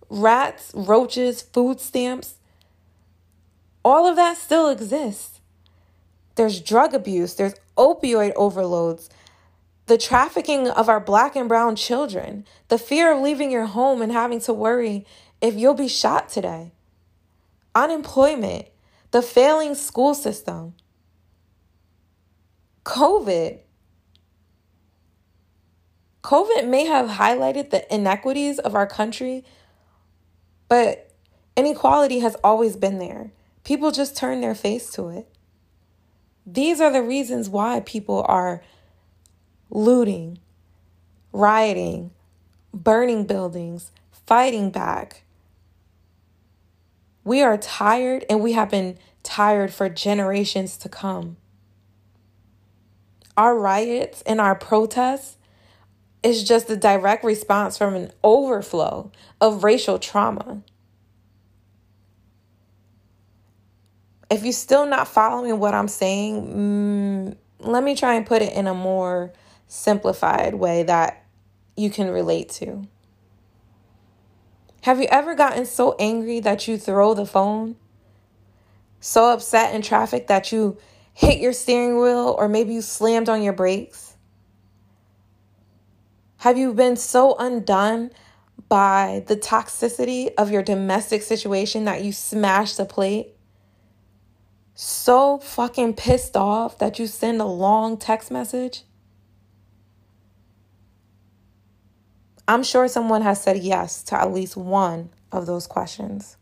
Rats, 0.10 0.72
roaches, 0.74 1.42
food 1.42 1.80
stamps, 1.80 2.36
all 3.84 4.08
of 4.08 4.16
that 4.16 4.38
still 4.38 4.70
exists. 4.70 5.40
There's 6.36 6.62
drug 6.62 6.94
abuse, 6.94 7.36
there's 7.36 7.56
opioid 7.78 8.34
overloads, 8.36 9.10
the 9.86 9.98
trafficking 9.98 10.70
of 10.70 10.88
our 10.88 11.00
black 11.00 11.36
and 11.36 11.50
brown 11.50 11.76
children, 11.76 12.46
the 12.70 12.78
fear 12.78 13.12
of 13.14 13.22
leaving 13.22 13.52
your 13.52 13.66
home 13.66 14.02
and 14.02 14.12
having 14.12 14.40
to 14.42 14.54
worry 14.54 15.06
if 15.42 15.56
you'll 15.56 15.74
be 15.74 15.90
shot 15.90 16.30
today, 16.30 16.72
unemployment, 17.76 18.68
the 19.14 19.22
failing 19.22 19.76
school 19.76 20.16
system, 20.16 20.74
COVID. 22.84 23.60
COVID 26.24 26.68
may 26.68 26.86
have 26.86 27.12
highlighted 27.12 27.70
the 27.70 27.94
inequities 27.94 28.58
of 28.58 28.74
our 28.74 28.88
country, 28.88 29.46
but 30.68 31.12
inequality 31.56 32.20
has 32.20 32.36
always 32.44 32.76
been 32.76 32.98
there. 32.98 33.32
People 33.64 33.92
just 33.92 34.18
turn 34.18 34.42
their 34.42 34.56
face 34.56 34.90
to 34.94 35.10
it. 35.10 35.28
These 36.48 36.82
are 36.82 36.92
the 36.92 37.04
reasons 37.04 37.50
why 37.50 37.82
people 37.82 38.26
are 38.28 38.64
looting, 39.70 40.40
rioting, 41.32 42.10
burning 42.74 43.28
buildings, 43.28 43.92
fighting 44.26 44.72
back, 44.72 45.23
we 47.24 47.42
are 47.42 47.58
tired 47.58 48.26
and 48.30 48.42
we 48.42 48.54
have 48.54 48.70
been 48.70 48.98
tired 49.24 49.74
for 49.74 49.90
generations 49.90 50.78
to 50.78 50.90
come. 50.90 51.38
Our 53.38 53.58
riots 53.58 54.22
and 54.24 54.40
our 54.40 54.56
protests 54.56 55.38
is 56.22 56.44
just 56.44 56.70
a 56.70 56.78
direct 56.78 57.24
response 57.24 57.78
from 57.78 57.96
an 57.96 58.12
overflow 58.24 59.12
of 59.42 59.64
racial 59.64 60.00
trauma. 60.00 60.62
If 64.30 64.44
you're 64.44 64.54
still 64.54 64.86
not 64.86 65.08
following 65.08 65.60
what 65.60 65.74
I'm 65.74 65.88
saying, 65.88 67.36
mm, 67.36 67.38
let 67.60 67.84
me 67.84 67.96
try 67.96 68.16
and 68.16 68.26
put 68.26 68.42
it 68.42 68.54
in 68.54 68.68
a 68.68 68.74
more 68.74 69.32
simplified 69.68 70.56
way 70.56 70.84
that 70.84 71.26
you 71.76 71.90
can 71.90 72.10
relate 72.10 72.50
to. 72.50 72.88
Have 74.84 75.00
you 75.00 75.08
ever 75.10 75.34
gotten 75.34 75.66
so 75.66 75.96
angry 75.98 76.42
that 76.42 76.68
you 76.68 76.78
throw 76.78 77.14
the 77.14 77.26
phone? 77.26 77.78
So 79.00 79.32
upset 79.32 79.74
in 79.74 79.82
traffic 79.82 80.28
that 80.28 80.52
you 80.52 80.78
hit 81.14 81.40
your 81.40 81.54
steering 81.54 82.02
wheel 82.02 82.36
or 82.38 82.50
maybe 82.50 82.74
you 82.74 82.82
slammed 82.82 83.30
on 83.30 83.42
your 83.42 83.54
brakes? 83.54 84.18
Have 86.40 86.58
you 86.58 86.74
been 86.74 86.98
so 86.98 87.38
undone 87.40 88.12
by 88.68 89.24
the 89.28 89.38
toxicity 89.38 90.34
of 90.38 90.52
your 90.52 90.64
domestic 90.64 91.22
situation 91.22 91.86
that 91.86 92.04
you 92.04 92.12
smashed 92.12 92.76
the 92.76 92.84
plate? 92.84 93.38
So 94.76 95.38
fucking 95.38 95.94
pissed 95.94 96.36
off 96.36 96.78
that 96.80 97.00
you 97.00 97.08
send 97.08 97.40
a 97.40 97.46
long 97.46 97.96
text 97.96 98.30
message? 98.30 98.84
I'm 102.48 102.64
sure 102.64 102.88
someone 102.88 103.22
has 103.22 103.42
said 103.42 103.58
yes 103.58 104.04
to 104.04 104.20
at 104.20 104.34
least 104.34 104.58
one 104.58 105.10
of 105.32 105.46
those 105.46 105.68
questions. 105.68 106.38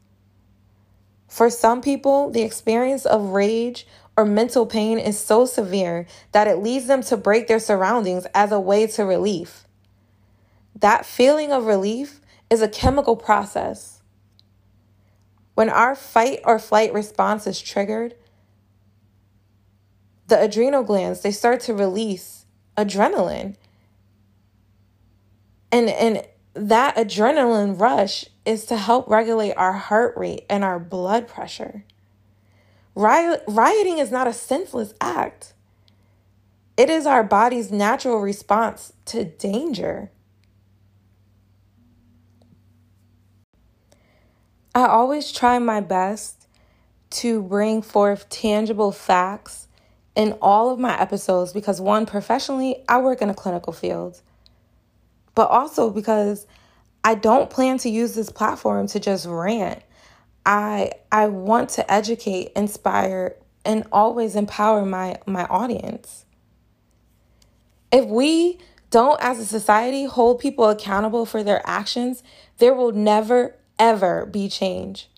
For 1.27 1.49
some 1.49 1.81
people, 1.81 2.29
the 2.29 2.41
experience 2.41 3.05
of 3.05 3.29
rage 3.29 3.87
or 4.17 4.25
mental 4.25 4.65
pain 4.65 4.99
is 4.99 5.17
so 5.17 5.45
severe 5.45 6.05
that 6.31 6.47
it 6.47 6.57
leads 6.57 6.87
them 6.87 7.01
to 7.03 7.15
break 7.15 7.47
their 7.47 7.59
surroundings 7.59 8.25
as 8.33 8.51
a 8.51 8.59
way 8.59 8.87
to 8.87 9.05
relief. 9.05 9.65
That 10.75 11.05
feeling 11.05 11.51
of 11.51 11.65
relief 11.65 12.19
is 12.49 12.61
a 12.61 12.67
chemical 12.67 13.15
process. 13.15 14.01
When 15.53 15.69
our 15.69 15.95
fight 15.95 16.41
or 16.43 16.59
flight 16.59 16.93
response 16.93 17.45
is 17.45 17.61
triggered, 17.61 18.15
the 20.27 20.41
adrenal 20.41 20.83
glands 20.83 21.21
they 21.21 21.31
start 21.31 21.61
to 21.61 21.73
release 21.73 22.45
adrenaline 22.77 23.55
and 25.71 25.89
and 25.89 26.25
that 26.53 26.95
adrenaline 26.95 27.79
rush 27.79 28.25
is 28.45 28.65
to 28.65 28.77
help 28.77 29.07
regulate 29.09 29.53
our 29.53 29.73
heart 29.73 30.17
rate 30.17 30.45
and 30.49 30.63
our 30.63 30.79
blood 30.79 31.27
pressure. 31.27 31.85
Riot, 32.93 33.43
rioting 33.47 33.99
is 33.99 34.11
not 34.11 34.27
a 34.27 34.33
senseless 34.33 34.93
act. 34.99 35.53
It 36.75 36.89
is 36.89 37.05
our 37.05 37.23
body's 37.23 37.71
natural 37.71 38.19
response 38.19 38.91
to 39.05 39.23
danger. 39.23 40.11
I 44.73 44.87
always 44.87 45.31
try 45.31 45.59
my 45.59 45.81
best 45.81 46.47
to 47.11 47.41
bring 47.41 47.81
forth 47.81 48.29
tangible 48.29 48.91
facts 48.91 49.67
in 50.15 50.33
all 50.41 50.69
of 50.69 50.79
my 50.79 50.99
episodes 50.99 51.51
because, 51.51 51.81
one, 51.81 52.05
professionally, 52.05 52.83
I 52.87 52.99
work 52.99 53.21
in 53.21 53.29
a 53.29 53.33
clinical 53.33 53.73
field, 53.73 54.21
but 55.35 55.49
also 55.49 55.89
because 55.89 56.45
I 57.03 57.15
don't 57.15 57.49
plan 57.49 57.77
to 57.79 57.89
use 57.89 58.13
this 58.13 58.31
platform 58.31 58.87
to 58.87 58.99
just 58.99 59.25
rant. 59.25 59.81
I 60.45 60.91
I 61.11 61.27
want 61.27 61.69
to 61.71 61.91
educate, 61.91 62.51
inspire, 62.55 63.35
and 63.65 63.85
always 63.91 64.35
empower 64.35 64.85
my 64.85 65.19
my 65.25 65.45
audience. 65.45 66.25
If 67.91 68.05
we 68.05 68.59
don't 68.89 69.21
as 69.21 69.39
a 69.39 69.45
society 69.45 70.05
hold 70.05 70.39
people 70.39 70.69
accountable 70.69 71.25
for 71.25 71.43
their 71.43 71.61
actions, 71.65 72.23
there 72.57 72.73
will 72.73 72.91
never 72.91 73.55
ever 73.79 74.25
be 74.25 74.47
change. 74.47 75.09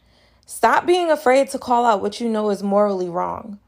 Stop 0.46 0.86
being 0.86 1.10
afraid 1.10 1.50
to 1.50 1.60
call 1.60 1.86
out 1.86 2.02
what 2.02 2.20
you 2.20 2.30
know 2.30 2.50
is 2.50 2.62
morally 2.62 3.10
wrong. 3.10 3.60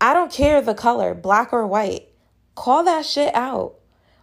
I 0.00 0.14
don't 0.14 0.32
care 0.32 0.60
the 0.60 0.74
color, 0.74 1.14
black 1.14 1.52
or 1.52 1.66
white. 1.66 2.08
Call 2.54 2.84
that 2.84 3.04
shit 3.04 3.34
out. 3.34 3.77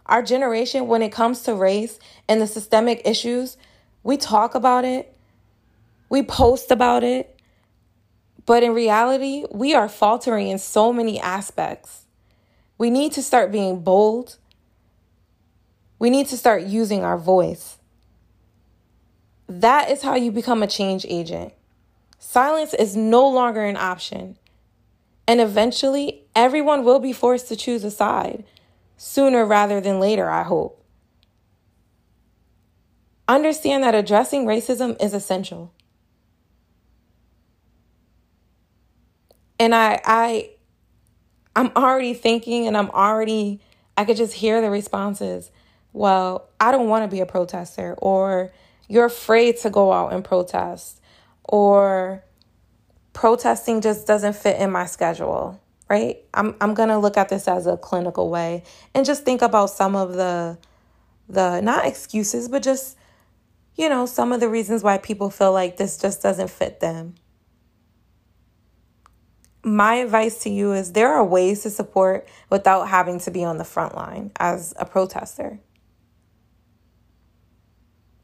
Our 0.06 0.22
generation, 0.22 0.86
when 0.86 1.02
it 1.02 1.10
comes 1.10 1.42
to 1.42 1.54
race 1.54 1.98
and 2.28 2.40
the 2.40 2.46
systemic 2.46 3.02
issues, 3.04 3.56
we 4.02 4.16
talk 4.16 4.54
about 4.54 4.84
it, 4.84 5.12
we 6.08 6.22
post 6.22 6.70
about 6.70 7.02
it, 7.02 7.40
but 8.46 8.62
in 8.62 8.72
reality, 8.72 9.44
we 9.50 9.74
are 9.74 9.88
faltering 9.88 10.48
in 10.48 10.58
so 10.58 10.92
many 10.92 11.18
aspects. 11.18 12.04
We 12.78 12.90
need 12.90 13.12
to 13.12 13.22
start 13.22 13.50
being 13.50 13.80
bold. 13.80 14.36
We 15.98 16.10
need 16.10 16.28
to 16.28 16.36
start 16.36 16.62
using 16.62 17.02
our 17.02 17.18
voice. 17.18 17.78
That 19.48 19.90
is 19.90 20.02
how 20.02 20.14
you 20.14 20.30
become 20.30 20.62
a 20.62 20.68
change 20.68 21.04
agent. 21.08 21.52
Silence 22.20 22.74
is 22.74 22.94
no 22.94 23.28
longer 23.28 23.64
an 23.64 23.76
option. 23.76 24.38
And 25.26 25.40
eventually, 25.40 26.22
everyone 26.36 26.84
will 26.84 27.00
be 27.00 27.12
forced 27.12 27.48
to 27.48 27.56
choose 27.56 27.82
a 27.82 27.90
side 27.90 28.44
sooner 28.96 29.44
rather 29.44 29.80
than 29.80 30.00
later, 30.00 30.28
I 30.28 30.42
hope. 30.42 30.82
Understand 33.28 33.82
that 33.82 33.94
addressing 33.94 34.46
racism 34.46 35.00
is 35.02 35.12
essential. 35.12 35.72
And 39.58 39.74
I 39.74 40.00
I 40.04 40.50
I'm 41.56 41.72
already 41.74 42.14
thinking 42.14 42.66
and 42.66 42.76
I'm 42.76 42.90
already 42.90 43.60
I 43.96 44.04
could 44.04 44.16
just 44.16 44.34
hear 44.34 44.60
the 44.60 44.70
responses. 44.70 45.50
Well, 45.92 46.48
I 46.60 46.70
don't 46.70 46.88
want 46.88 47.10
to 47.10 47.14
be 47.14 47.20
a 47.20 47.26
protester 47.26 47.94
or 47.98 48.52
you're 48.88 49.06
afraid 49.06 49.56
to 49.58 49.70
go 49.70 49.92
out 49.92 50.12
and 50.12 50.22
protest 50.22 51.00
or 51.42 52.22
protesting 53.12 53.80
just 53.80 54.06
doesn't 54.06 54.36
fit 54.36 54.60
in 54.60 54.70
my 54.70 54.86
schedule 54.86 55.60
right? 55.88 56.18
I'm 56.34 56.54
I'm 56.60 56.74
going 56.74 56.88
to 56.88 56.98
look 56.98 57.16
at 57.16 57.28
this 57.28 57.48
as 57.48 57.66
a 57.66 57.76
clinical 57.76 58.30
way 58.30 58.62
and 58.94 59.06
just 59.06 59.24
think 59.24 59.42
about 59.42 59.70
some 59.70 59.94
of 59.94 60.14
the 60.14 60.58
the 61.28 61.60
not 61.60 61.86
excuses, 61.86 62.48
but 62.48 62.62
just 62.62 62.96
you 63.76 63.88
know, 63.90 64.06
some 64.06 64.32
of 64.32 64.40
the 64.40 64.48
reasons 64.48 64.82
why 64.82 64.98
people 64.98 65.30
feel 65.30 65.52
like 65.52 65.76
this 65.76 65.98
just 65.98 66.22
doesn't 66.22 66.48
fit 66.48 66.80
them. 66.80 67.14
My 69.62 69.96
advice 69.96 70.38
to 70.44 70.50
you 70.50 70.72
is 70.72 70.92
there 70.92 71.12
are 71.12 71.24
ways 71.24 71.62
to 71.64 71.70
support 71.70 72.26
without 72.50 72.88
having 72.88 73.18
to 73.20 73.30
be 73.30 73.44
on 73.44 73.58
the 73.58 73.64
front 73.64 73.94
line 73.94 74.30
as 74.38 74.72
a 74.78 74.86
protester. 74.86 75.60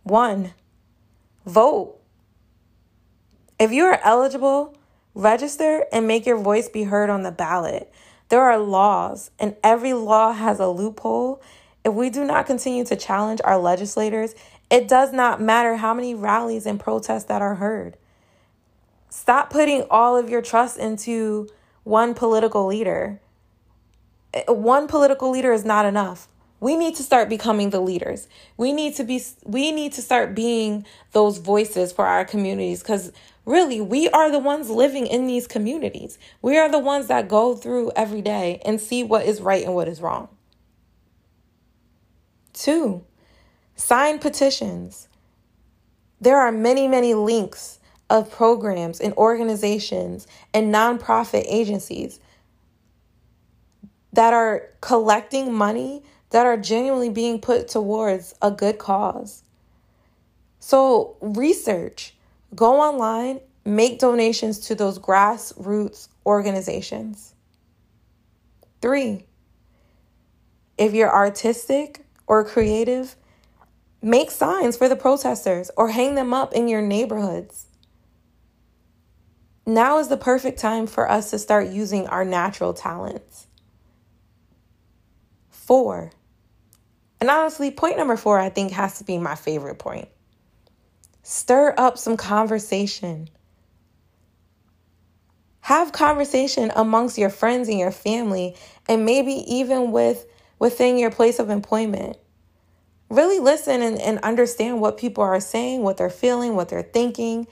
One, 0.04 0.54
vote. 1.44 1.98
If 3.58 3.72
you 3.72 3.84
are 3.84 4.00
eligible, 4.02 4.76
Register 5.14 5.84
and 5.92 6.06
make 6.06 6.24
your 6.24 6.38
voice 6.38 6.68
be 6.68 6.84
heard 6.84 7.10
on 7.10 7.22
the 7.22 7.32
ballot. 7.32 7.92
There 8.30 8.40
are 8.40 8.58
laws, 8.58 9.30
and 9.38 9.56
every 9.62 9.92
law 9.92 10.32
has 10.32 10.58
a 10.58 10.68
loophole. 10.68 11.42
If 11.84 11.92
we 11.92 12.08
do 12.08 12.24
not 12.24 12.46
continue 12.46 12.84
to 12.86 12.96
challenge 12.96 13.40
our 13.44 13.58
legislators, 13.58 14.34
it 14.70 14.88
does 14.88 15.12
not 15.12 15.38
matter 15.38 15.76
how 15.76 15.92
many 15.92 16.14
rallies 16.14 16.64
and 16.64 16.80
protests 16.80 17.24
that 17.24 17.42
are 17.42 17.56
heard. 17.56 17.98
Stop 19.10 19.50
putting 19.50 19.84
all 19.90 20.16
of 20.16 20.30
your 20.30 20.40
trust 20.40 20.78
into 20.78 21.46
one 21.84 22.14
political 22.14 22.66
leader. 22.66 23.20
Eh, 24.32 24.44
one 24.48 24.88
political 24.88 25.30
leader 25.30 25.52
is 25.52 25.66
not 25.66 25.84
enough. 25.84 26.26
We 26.60 26.76
need 26.76 26.94
to 26.94 27.02
start 27.02 27.28
becoming 27.28 27.68
the 27.68 27.80
leaders. 27.80 28.28
We 28.56 28.72
need 28.72 28.94
to 28.94 29.04
be 29.04 29.22
we 29.44 29.72
need 29.72 29.92
to 29.92 30.00
start 30.00 30.34
being 30.34 30.86
those 31.10 31.36
voices 31.36 31.92
for 31.92 32.06
our 32.06 32.24
communities 32.24 32.82
cuz 32.82 33.12
really 33.44 33.80
we 33.80 34.08
are 34.10 34.30
the 34.30 34.38
ones 34.38 34.70
living 34.70 35.06
in 35.06 35.26
these 35.26 35.46
communities. 35.46 36.18
We 36.40 36.58
are 36.58 36.70
the 36.70 36.78
ones 36.78 37.08
that 37.08 37.28
go 37.28 37.54
through 37.54 37.92
every 37.96 38.22
day 38.22 38.60
and 38.64 38.80
see 38.80 39.02
what 39.02 39.26
is 39.26 39.40
right 39.40 39.64
and 39.64 39.74
what 39.74 39.88
is 39.88 40.00
wrong. 40.00 40.28
2. 42.54 43.04
Sign 43.74 44.18
petitions. 44.18 45.08
There 46.20 46.38
are 46.38 46.52
many, 46.52 46.86
many 46.86 47.14
links 47.14 47.80
of 48.08 48.30
programs 48.30 49.00
and 49.00 49.14
organizations 49.14 50.26
and 50.52 50.72
nonprofit 50.72 51.44
agencies 51.48 52.20
that 54.12 54.34
are 54.34 54.68
collecting 54.80 55.52
money 55.52 56.02
that 56.30 56.46
are 56.46 56.56
genuinely 56.56 57.08
being 57.08 57.40
put 57.40 57.68
towards 57.68 58.34
a 58.42 58.50
good 58.50 58.78
cause. 58.78 59.42
So, 60.60 61.16
research, 61.20 62.14
go 62.54 62.80
online, 62.80 63.40
make 63.64 63.98
donations 63.98 64.58
to 64.60 64.74
those 64.74 64.98
grassroots 64.98 66.08
organizations. 66.26 67.34
Three, 68.80 69.26
if 70.76 70.92
you're 70.92 71.12
artistic 71.12 72.04
or 72.26 72.44
creative, 72.44 73.16
make 74.00 74.30
signs 74.30 74.76
for 74.76 74.88
the 74.88 74.96
protesters 74.96 75.70
or 75.76 75.90
hang 75.90 76.14
them 76.14 76.34
up 76.34 76.52
in 76.52 76.68
your 76.68 76.82
neighborhoods. 76.82 77.66
Now 79.64 79.98
is 79.98 80.08
the 80.08 80.16
perfect 80.16 80.58
time 80.58 80.88
for 80.88 81.08
us 81.08 81.30
to 81.30 81.38
start 81.38 81.68
using 81.68 82.08
our 82.08 82.24
natural 82.24 82.74
talents. 82.74 83.46
Four, 85.50 86.10
and 87.20 87.30
honestly, 87.30 87.70
point 87.70 87.96
number 87.96 88.16
four, 88.16 88.40
I 88.40 88.48
think, 88.48 88.72
has 88.72 88.98
to 88.98 89.04
be 89.04 89.16
my 89.16 89.36
favorite 89.36 89.78
point. 89.78 90.08
Stir 91.22 91.74
up 91.78 91.98
some 91.98 92.16
conversation. 92.16 93.28
Have 95.60 95.92
conversation 95.92 96.72
amongst 96.74 97.16
your 97.16 97.30
friends 97.30 97.68
and 97.68 97.78
your 97.78 97.92
family, 97.92 98.56
and 98.88 99.04
maybe 99.04 99.32
even 99.46 99.92
with 99.92 100.26
within 100.58 100.98
your 100.98 101.10
place 101.10 101.38
of 101.38 101.50
employment. 101.50 102.16
Really 103.08 103.38
listen 103.38 103.82
and, 103.82 104.00
and 104.00 104.18
understand 104.20 104.80
what 104.80 104.96
people 104.98 105.22
are 105.22 105.40
saying, 105.40 105.82
what 105.82 105.96
they're 105.96 106.10
feeling, 106.10 106.56
what 106.56 106.68
they're 106.68 106.82
thinking. 106.82 107.46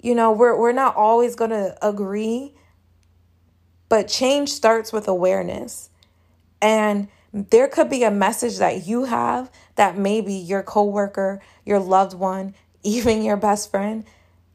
You 0.00 0.16
know, 0.16 0.32
we're 0.32 0.58
we're 0.58 0.72
not 0.72 0.96
always 0.96 1.36
gonna 1.36 1.76
agree, 1.80 2.52
but 3.88 4.08
change 4.08 4.48
starts 4.48 4.92
with 4.92 5.06
awareness. 5.06 5.90
And 6.60 7.06
there 7.32 7.68
could 7.68 7.88
be 7.88 8.02
a 8.02 8.10
message 8.10 8.58
that 8.58 8.86
you 8.86 9.04
have 9.04 9.50
that 9.76 9.96
maybe 9.96 10.34
your 10.34 10.62
coworker, 10.62 11.40
your 11.64 11.78
loved 11.78 12.14
one, 12.14 12.54
even 12.82 13.22
your 13.22 13.36
best 13.36 13.70
friend, 13.70 14.04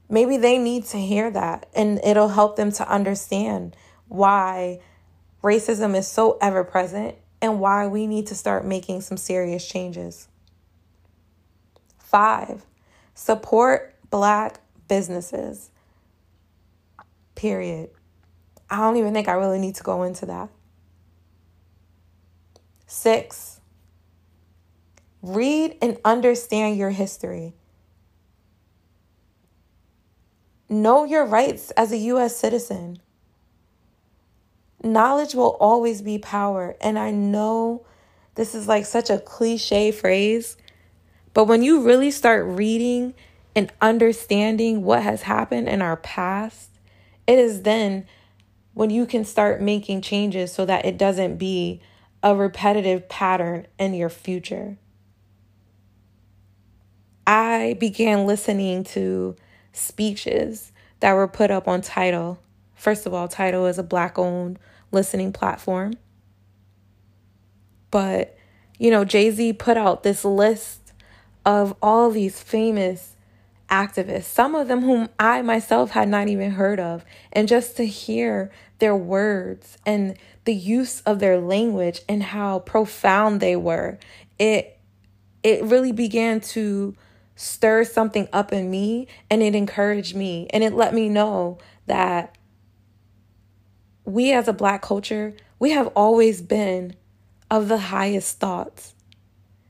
maybe 0.10 0.38
they 0.38 0.58
need 0.58 0.86
to 0.86 0.98
hear 0.98 1.32
that 1.32 1.68
and 1.76 2.00
it'll 2.04 2.30
help 2.30 2.56
them 2.56 2.72
to 2.74 2.90
understand 2.90 3.76
why 4.08 4.80
racism 5.44 5.96
is 5.96 6.08
so 6.08 6.38
ever 6.42 6.64
present 6.64 7.16
and 7.42 7.60
why 7.60 7.88
we 7.88 8.08
need 8.08 8.28
to 8.28 8.36
start 8.36 8.66
making 8.66 9.02
some 9.02 9.18
serious 9.18 9.68
changes. 9.68 10.28
5. 12.00 12.66
Support 13.14 13.96
black 14.10 14.60
businesses. 14.88 15.70
Period. 17.36 17.90
I 18.70 18.78
don't 18.78 18.98
even 18.98 19.14
think 19.14 19.28
I 19.28 19.34
really 19.34 19.60
need 19.60 19.76
to 19.76 19.84
go 19.84 20.04
into 20.04 20.26
that. 20.26 20.50
Six, 22.86 23.60
read 25.22 25.78
and 25.82 25.98
understand 26.06 26.78
your 26.78 26.90
history. 26.92 27.54
Know 30.70 31.06
your 31.06 31.26
rights 31.26 31.72
as 31.72 31.92
a 31.92 31.98
U.S. 31.98 32.36
citizen. 32.36 33.00
Knowledge 34.84 35.34
will 35.34 35.58
always 35.60 36.02
be 36.02 36.18
power. 36.18 36.76
And 36.82 37.00
I 37.00 37.12
know 37.12 37.86
this 38.36 38.54
is 38.54 38.68
like 38.68 38.86
such 38.86 39.10
a 39.10 39.20
cliche 39.20 39.92
phrase, 39.92 40.58
But 41.34 41.46
when 41.46 41.62
you 41.62 41.82
really 41.84 42.10
start 42.10 42.46
reading 42.48 43.14
and 43.56 43.72
understanding 43.80 44.84
what 44.84 45.04
has 45.04 45.22
happened 45.22 45.70
in 45.70 45.84
our 45.84 45.98
past, 45.98 46.72
it 47.28 47.38
is 47.38 47.62
then 47.62 48.08
when 48.74 48.90
you 48.90 49.06
can 49.06 49.24
start 49.24 49.62
making 49.62 50.02
changes 50.02 50.52
so 50.52 50.66
that 50.66 50.86
it 50.86 50.98
doesn't 50.98 51.38
be 51.38 51.82
a 52.24 52.36
repetitive 52.36 53.08
pattern 53.08 53.68
in 53.78 53.94
your 53.94 54.10
future. 54.10 54.78
I 57.28 57.76
began 57.80 58.26
listening 58.26 58.84
to 58.86 59.36
speeches 59.78 60.72
that 61.00 61.14
were 61.14 61.28
put 61.28 61.52
up 61.52 61.68
on 61.68 61.82
Tidal. 61.82 62.40
First 62.76 63.06
of 63.06 63.14
all, 63.14 63.28
Tidal 63.28 63.66
is 63.66 63.78
a 63.78 63.84
black 63.84 64.18
owned 64.18 64.60
listening 64.92 65.32
platform. 65.32 65.94
But, 67.92 68.38
you 68.78 68.92
know, 68.92 69.06
Jay 69.06 69.32
Z 69.32 69.54
put 69.54 69.78
out 69.78 70.04
this 70.04 70.26
list 70.26 70.94
of 71.46 71.76
all 71.82 72.10
these 72.12 72.42
famous 72.42 73.16
activists, 73.70 74.24
some 74.24 74.56
of 74.56 74.68
them 74.68 74.82
whom 74.82 75.10
I 75.20 75.42
myself 75.42 75.92
had 75.92 76.10
not 76.10 76.28
even 76.28 76.52
heard 76.52 76.80
of. 76.80 77.04
And 77.32 77.48
just 77.48 77.78
to 77.78 77.86
hear 77.86 78.52
their 78.80 78.96
words 78.96 79.78
and 79.86 80.16
the 80.46 80.56
use 80.56 81.02
of 81.02 81.20
their 81.20 81.40
language 81.40 82.02
and 82.08 82.24
how 82.24 82.60
profound 82.60 83.40
they 83.40 83.56
were, 83.56 83.98
it 84.40 84.74
it 85.44 85.64
really 85.64 85.92
began 85.92 86.42
to 86.42 86.96
stir 87.38 87.86
something 87.86 88.28
up 88.34 88.52
in 88.52 88.70
me 88.70 89.08
and 89.30 89.42
it 89.42 89.56
encouraged 89.56 90.16
me 90.16 90.48
and 90.50 90.64
it 90.64 90.74
let 90.74 90.94
me 90.94 91.08
know 91.08 91.58
that 91.86 92.36
we 94.04 94.34
as 94.34 94.48
a 94.48 94.54
black 94.54 94.82
culture, 94.82 95.34
we 95.60 95.72
have 95.72 95.88
always 95.88 96.42
been 96.42 96.96
of 97.50 97.68
the 97.68 97.78
highest 97.78 98.40
thoughts. 98.40 98.96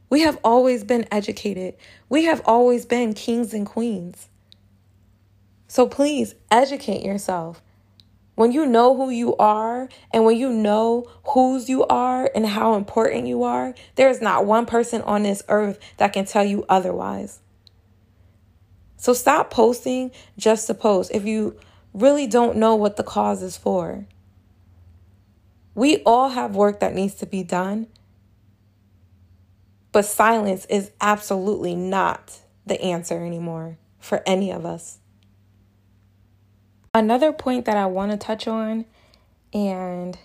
We 0.10 0.22
have 0.22 0.40
always 0.44 0.84
been 0.84 1.06
educated. 1.12 1.76
We 2.08 2.24
have 2.26 2.42
always 2.46 2.86
been 2.86 3.14
kings 3.14 3.54
and 3.54 3.66
queens. 3.66 4.30
So 5.68 5.88
please 5.88 6.34
educate 6.50 7.04
yourself. 7.04 7.62
When 8.36 8.52
you 8.52 8.66
know 8.66 8.96
who 8.96 9.10
you 9.10 9.36
are 9.38 9.90
and 10.14 10.24
when 10.24 10.38
you 10.38 10.50
know 10.50 11.08
whose 11.26 11.68
you 11.68 11.86
are 11.88 12.30
and 12.34 12.46
how 12.46 12.76
important 12.76 13.28
you 13.28 13.44
are, 13.44 13.74
there 13.96 14.10
is 14.10 14.22
not 14.22 14.46
one 14.46 14.66
person 14.66 15.02
on 15.02 15.24
this 15.24 15.44
earth 15.50 15.80
that 15.98 16.14
can 16.14 16.26
tell 16.26 16.46
you 16.46 16.64
otherwise. 16.70 17.42
So 18.98 19.14
stop 19.14 19.52
posting 19.52 20.12
just 20.38 20.68
to 20.68 20.74
post 20.74 21.12
if 21.14 21.26
you 21.26 21.58
really 21.94 22.28
don't 22.28 22.58
know 22.58 22.76
what 22.76 22.98
the 22.98 23.04
cause 23.04 23.42
is 23.42 23.56
for. 23.56 24.06
We 25.76 25.98
all 26.06 26.30
have 26.30 26.56
work 26.56 26.80
that 26.80 26.96
needs 26.96 27.14
to 27.16 27.28
be 27.28 27.44
done, 27.44 27.88
but 29.92 30.06
silence 30.06 30.66
is 30.66 30.92
absolutely 31.00 31.76
not 31.76 32.40
the 32.66 32.82
answer 32.82 33.24
anymore 33.24 33.78
for 34.00 34.24
any 34.26 34.52
of 34.52 34.66
us. 34.66 34.98
Another 36.94 37.32
point 37.32 37.66
that 37.66 37.78
I 37.78 37.86
want 37.86 38.12
to 38.12 38.18
touch 38.18 38.48
on, 38.48 38.86
and 39.54 40.18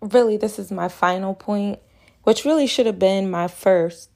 really 0.00 0.38
this 0.38 0.58
is 0.58 0.70
my 0.70 0.88
final 0.88 1.34
point, 1.34 1.78
which 2.22 2.46
really 2.46 2.66
should 2.66 2.86
have 2.86 2.98
been 2.98 3.30
my 3.30 3.48
first, 3.48 4.09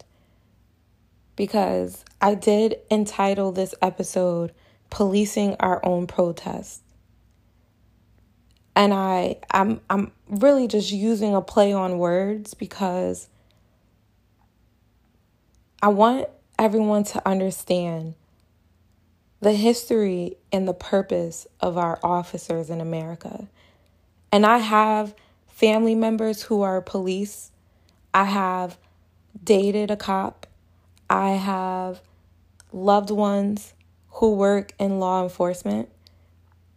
because 1.37 2.05
I 2.21 2.35
did 2.35 2.77
entitle 2.91 3.53
this 3.53 3.75
episode 3.83 4.53
Policing 4.91 5.57
Our 5.61 5.85
Own 5.85 6.07
Protest. 6.07 6.83
And 8.77 8.93
I 8.93 9.37
I'm 9.51 9.81
I'm 9.89 10.13
really 10.29 10.69
just 10.69 10.91
using 10.91 11.35
a 11.35 11.41
play 11.41 11.73
on 11.73 11.99
words 11.99 12.55
because 12.55 13.29
I 15.83 15.89
want 15.89 16.29
everyone 16.59 17.05
to 17.05 17.29
understand 17.29 18.15
the 19.41 19.53
history 19.53 20.37
and 20.51 20.67
the 20.67 20.73
purpose 20.73 21.47
of 21.61 21.77
our 21.77 21.99
officers 22.03 22.71
in 22.71 22.81
America. 22.81 23.47
And 24.33 24.47
I 24.47 24.59
have 24.59 25.15
family 25.47 25.95
members 25.95 26.43
who 26.43 26.63
are 26.63 26.81
police. 26.81 27.53
I 28.13 28.25
have 28.25 28.79
dated 29.45 29.91
a 29.91 29.97
cop. 29.97 30.47
I 31.09 31.31
have 31.31 32.01
loved 32.73 33.11
ones 33.11 33.75
who 34.09 34.35
work 34.35 34.73
in 34.79 34.99
law 35.01 35.23
enforcement. 35.23 35.89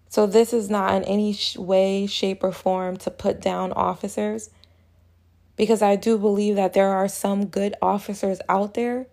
So, 0.10 0.26
this 0.26 0.54
is 0.54 0.70
not 0.70 0.96
in 0.96 1.04
any 1.04 1.38
way, 1.58 2.08
shape, 2.08 2.44
or 2.44 2.52
form 2.52 2.98
to 2.98 3.12
put 3.12 3.42
down 3.42 3.74
officers 3.74 4.50
because 5.58 5.82
I 5.82 5.96
do 5.96 6.18
believe 6.18 6.56
that 6.56 6.74
there 6.74 6.90
are 6.90 7.08
some 7.08 7.48
good 7.48 7.76
officers 7.82 8.40
out 8.48 8.76
there. 8.76 9.08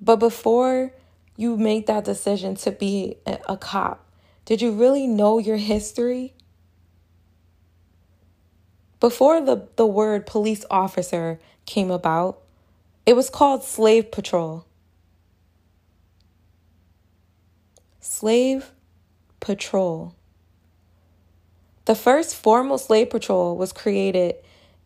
But 0.00 0.16
before 0.16 0.92
you 1.36 1.56
make 1.56 1.86
that 1.86 2.04
decision 2.04 2.54
to 2.56 2.70
be 2.70 3.16
a 3.26 3.56
cop, 3.56 4.08
did 4.44 4.62
you 4.62 4.72
really 4.72 5.06
know 5.06 5.38
your 5.38 5.56
history? 5.56 6.34
Before 9.00 9.40
the, 9.40 9.68
the 9.76 9.86
word 9.86 10.24
police 10.24 10.64
officer 10.70 11.40
came 11.66 11.90
about, 11.90 12.40
it 13.06 13.14
was 13.14 13.30
called 13.30 13.64
slave 13.64 14.10
patrol. 14.10 14.66
Slave 18.00 18.72
patrol. 19.40 20.14
The 21.84 21.94
first 21.94 22.34
formal 22.34 22.78
slave 22.78 23.10
patrol 23.10 23.56
was 23.56 23.72
created 23.72 24.36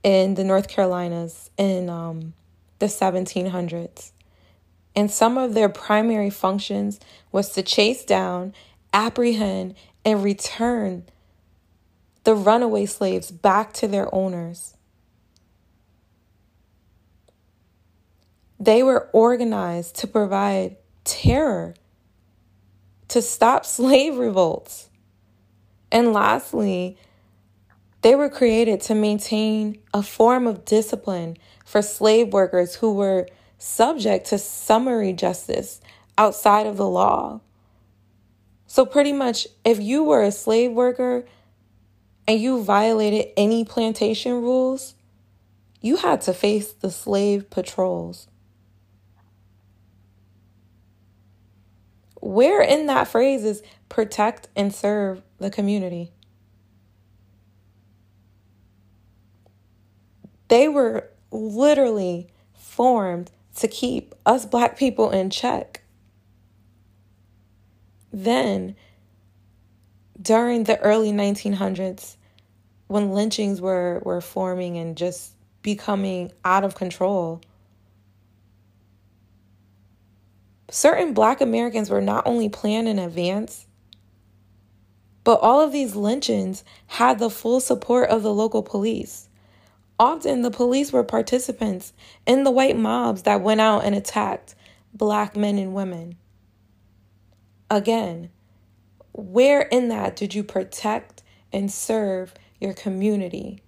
in 0.02 0.34
the 0.34 0.44
North 0.44 0.68
Carolinas 0.68 1.50
in 1.56 1.88
um, 1.88 2.34
the 2.78 2.86
1700s. 2.86 4.12
And 4.96 5.10
some 5.10 5.38
of 5.38 5.54
their 5.54 5.68
primary 5.68 6.30
functions 6.30 6.98
was 7.30 7.52
to 7.52 7.62
chase 7.62 8.04
down, 8.04 8.52
apprehend, 8.92 9.74
and 10.04 10.24
return 10.24 11.04
the 12.24 12.34
runaway 12.34 12.84
slaves 12.84 13.30
back 13.30 13.72
to 13.74 13.86
their 13.86 14.12
owners. 14.12 14.74
They 18.60 18.82
were 18.82 19.08
organized 19.12 19.96
to 19.96 20.06
provide 20.06 20.76
terror, 21.04 21.74
to 23.08 23.22
stop 23.22 23.64
slave 23.78 24.16
revolts. 24.16 24.90
And 25.90 26.12
lastly, 26.12 26.98
they 28.02 28.14
were 28.14 28.28
created 28.28 28.80
to 28.82 28.94
maintain 28.94 29.78
a 29.94 30.02
form 30.02 30.46
of 30.46 30.64
discipline 30.64 31.36
for 31.64 31.82
slave 31.82 32.32
workers 32.32 32.76
who 32.76 32.94
were 32.94 33.28
subject 33.58 34.26
to 34.28 34.38
summary 34.38 35.12
justice 35.12 35.80
outside 36.16 36.66
of 36.66 36.76
the 36.76 36.88
law. 36.88 37.40
So, 38.66 38.84
pretty 38.84 39.12
much, 39.12 39.46
if 39.64 39.80
you 39.80 40.04
were 40.04 40.22
a 40.22 40.30
slave 40.30 40.72
worker 40.72 41.24
and 42.26 42.40
you 42.40 42.62
violated 42.62 43.28
any 43.36 43.64
plantation 43.64 44.32
rules, 44.32 44.94
you 45.80 45.96
had 45.96 46.20
to 46.22 46.34
face 46.34 46.72
the 46.72 46.90
slave 46.90 47.50
patrols. 47.50 48.28
Where 52.20 52.62
in 52.62 52.86
that 52.86 53.08
phrase 53.08 53.44
is 53.44 53.62
protect 53.88 54.48
and 54.56 54.74
serve 54.74 55.22
the 55.38 55.50
community? 55.50 56.12
They 60.48 60.68
were 60.68 61.10
literally 61.30 62.28
formed 62.54 63.30
to 63.56 63.68
keep 63.68 64.14
us 64.24 64.46
black 64.46 64.78
people 64.78 65.10
in 65.10 65.30
check. 65.30 65.82
Then, 68.12 68.74
during 70.20 70.64
the 70.64 70.80
early 70.80 71.12
1900s, 71.12 72.16
when 72.86 73.12
lynchings 73.12 73.60
were, 73.60 74.00
were 74.04 74.20
forming 74.20 74.78
and 74.78 74.96
just 74.96 75.32
becoming 75.62 76.32
out 76.44 76.64
of 76.64 76.74
control, 76.74 77.42
certain 80.70 81.14
black 81.14 81.40
Americans 81.40 81.90
were 81.90 82.00
not 82.00 82.26
only 82.26 82.48
planned 82.48 82.88
in 82.88 82.98
advance, 82.98 83.66
but 85.24 85.40
all 85.40 85.60
of 85.60 85.72
these 85.72 85.94
lynchings 85.94 86.64
had 86.86 87.18
the 87.18 87.30
full 87.30 87.60
support 87.60 88.08
of 88.08 88.22
the 88.22 88.32
local 88.32 88.62
police. 88.62 89.28
Often 89.98 90.42
the 90.42 90.50
police 90.50 90.92
were 90.92 91.04
participants 91.04 91.92
in 92.26 92.44
the 92.44 92.50
white 92.50 92.76
mobs 92.76 93.22
that 93.22 93.42
went 93.42 93.60
out 93.60 93.84
and 93.84 93.94
attacked 93.94 94.54
black 94.94 95.36
men 95.36 95.58
and 95.58 95.74
women. 95.74 96.16
Again, 97.70 98.30
where 99.12 99.62
in 99.62 99.88
that 99.88 100.16
did 100.16 100.34
you 100.34 100.44
protect 100.44 101.22
and 101.52 101.70
serve 101.70 102.32
your 102.60 102.72
community? 102.72 103.62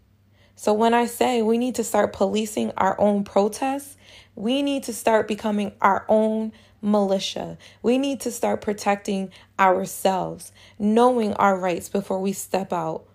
So, 0.55 0.73
when 0.73 0.95
I 0.95 1.07
say 1.07 1.43
we 1.43 1.59
need 1.59 1.75
to 1.77 1.85
start 1.85 2.13
policing 2.13 2.73
our 2.77 2.99
own 3.01 3.25
protests, 3.25 3.97
we 4.35 4.63
need 4.63 4.85
to 4.85 4.93
start 4.93 5.27
becoming 5.27 5.73
our 5.81 6.05
own 6.09 6.53
militia. 6.83 7.59
We 7.83 7.99
need 7.99 8.21
to 8.21 8.31
start 8.31 8.61
protecting 8.61 9.31
ourselves, 9.59 10.53
knowing 10.79 11.35
our 11.35 11.59
rights 11.59 11.89
before 11.89 12.21
we 12.21 12.33
step 12.33 12.73
out 12.73 13.07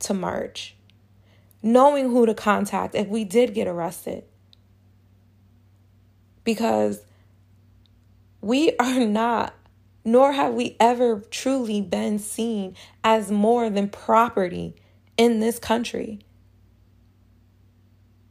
to 0.00 0.14
march 0.14 0.74
knowing 1.64 2.10
who 2.10 2.26
to 2.26 2.34
contact 2.34 2.94
if 2.94 3.08
we 3.08 3.24
did 3.24 3.54
get 3.54 3.66
arrested. 3.66 4.22
Because 6.44 7.00
we 8.42 8.76
are 8.78 9.06
not, 9.06 9.54
nor 10.04 10.32
have 10.32 10.52
we 10.52 10.76
ever 10.78 11.22
truly 11.30 11.80
been 11.80 12.18
seen 12.18 12.76
as 13.02 13.32
more 13.32 13.70
than 13.70 13.88
property 13.88 14.76
in 15.16 15.40
this 15.40 15.58
country. 15.58 16.20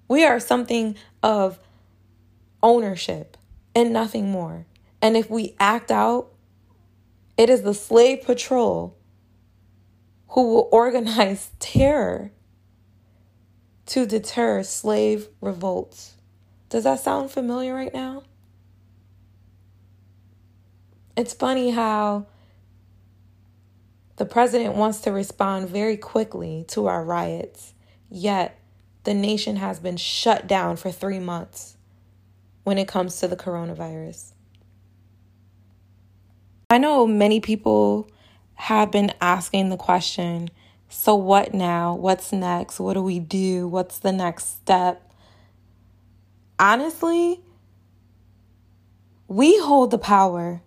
We 0.08 0.24
are 0.24 0.40
something 0.40 0.96
of 1.24 1.58
ownership 2.62 3.36
and 3.74 3.92
nothing 3.92 4.30
more. 4.30 4.68
And 5.04 5.18
if 5.18 5.30
we 5.30 5.54
act 5.60 5.92
out, 5.92 6.32
it 7.36 7.50
is 7.50 7.64
the 7.64 7.74
slave 7.74 8.24
patrol 8.24 8.98
who 10.30 10.48
will 10.48 10.70
organize 10.72 11.52
terror 11.60 12.32
to 13.88 14.06
deter 14.06 14.64
slave 14.64 15.28
revolts. 15.42 16.16
Does 16.70 16.86
that 16.86 17.02
sound 17.02 17.32
familiar 17.32 17.76
right 17.76 17.94
now? 17.94 18.24
It's 21.18 21.34
funny 21.34 21.72
how 21.72 22.26
the 24.16 24.26
president 24.26 24.76
wants 24.76 25.02
to 25.02 25.12
respond 25.12 25.68
very 25.68 25.98
quickly 25.98 26.64
to 26.70 26.88
our 26.88 27.04
riots, 27.04 27.74
yet 28.10 28.58
the 29.04 29.14
nation 29.14 29.58
has 29.58 29.82
been 29.82 29.98
shut 29.98 30.48
down 30.48 30.78
for 30.78 30.92
three 30.92 31.20
months 31.20 31.76
when 32.64 32.78
it 32.78 32.88
comes 32.88 33.20
to 33.20 33.28
the 33.28 33.36
coronavirus. 33.36 34.33
I 36.74 36.80
know 36.80 37.06
many 37.06 37.40
people 37.40 38.10
have 38.56 38.92
been 38.92 39.12
asking 39.22 39.70
the 39.70 39.78
question 39.78 40.50
so, 40.90 41.16
what 41.16 41.56
now? 41.56 41.96
What's 41.96 42.32
next? 42.32 42.80
What 42.80 42.94
do 42.94 43.02
we 43.02 43.20
do? 43.20 43.68
What's 43.68 43.98
the 43.98 44.12
next 44.12 44.58
step? 44.62 45.12
Honestly, 46.60 47.42
we 49.28 49.60
hold 49.60 49.90
the 49.90 49.98
power. 49.98 50.62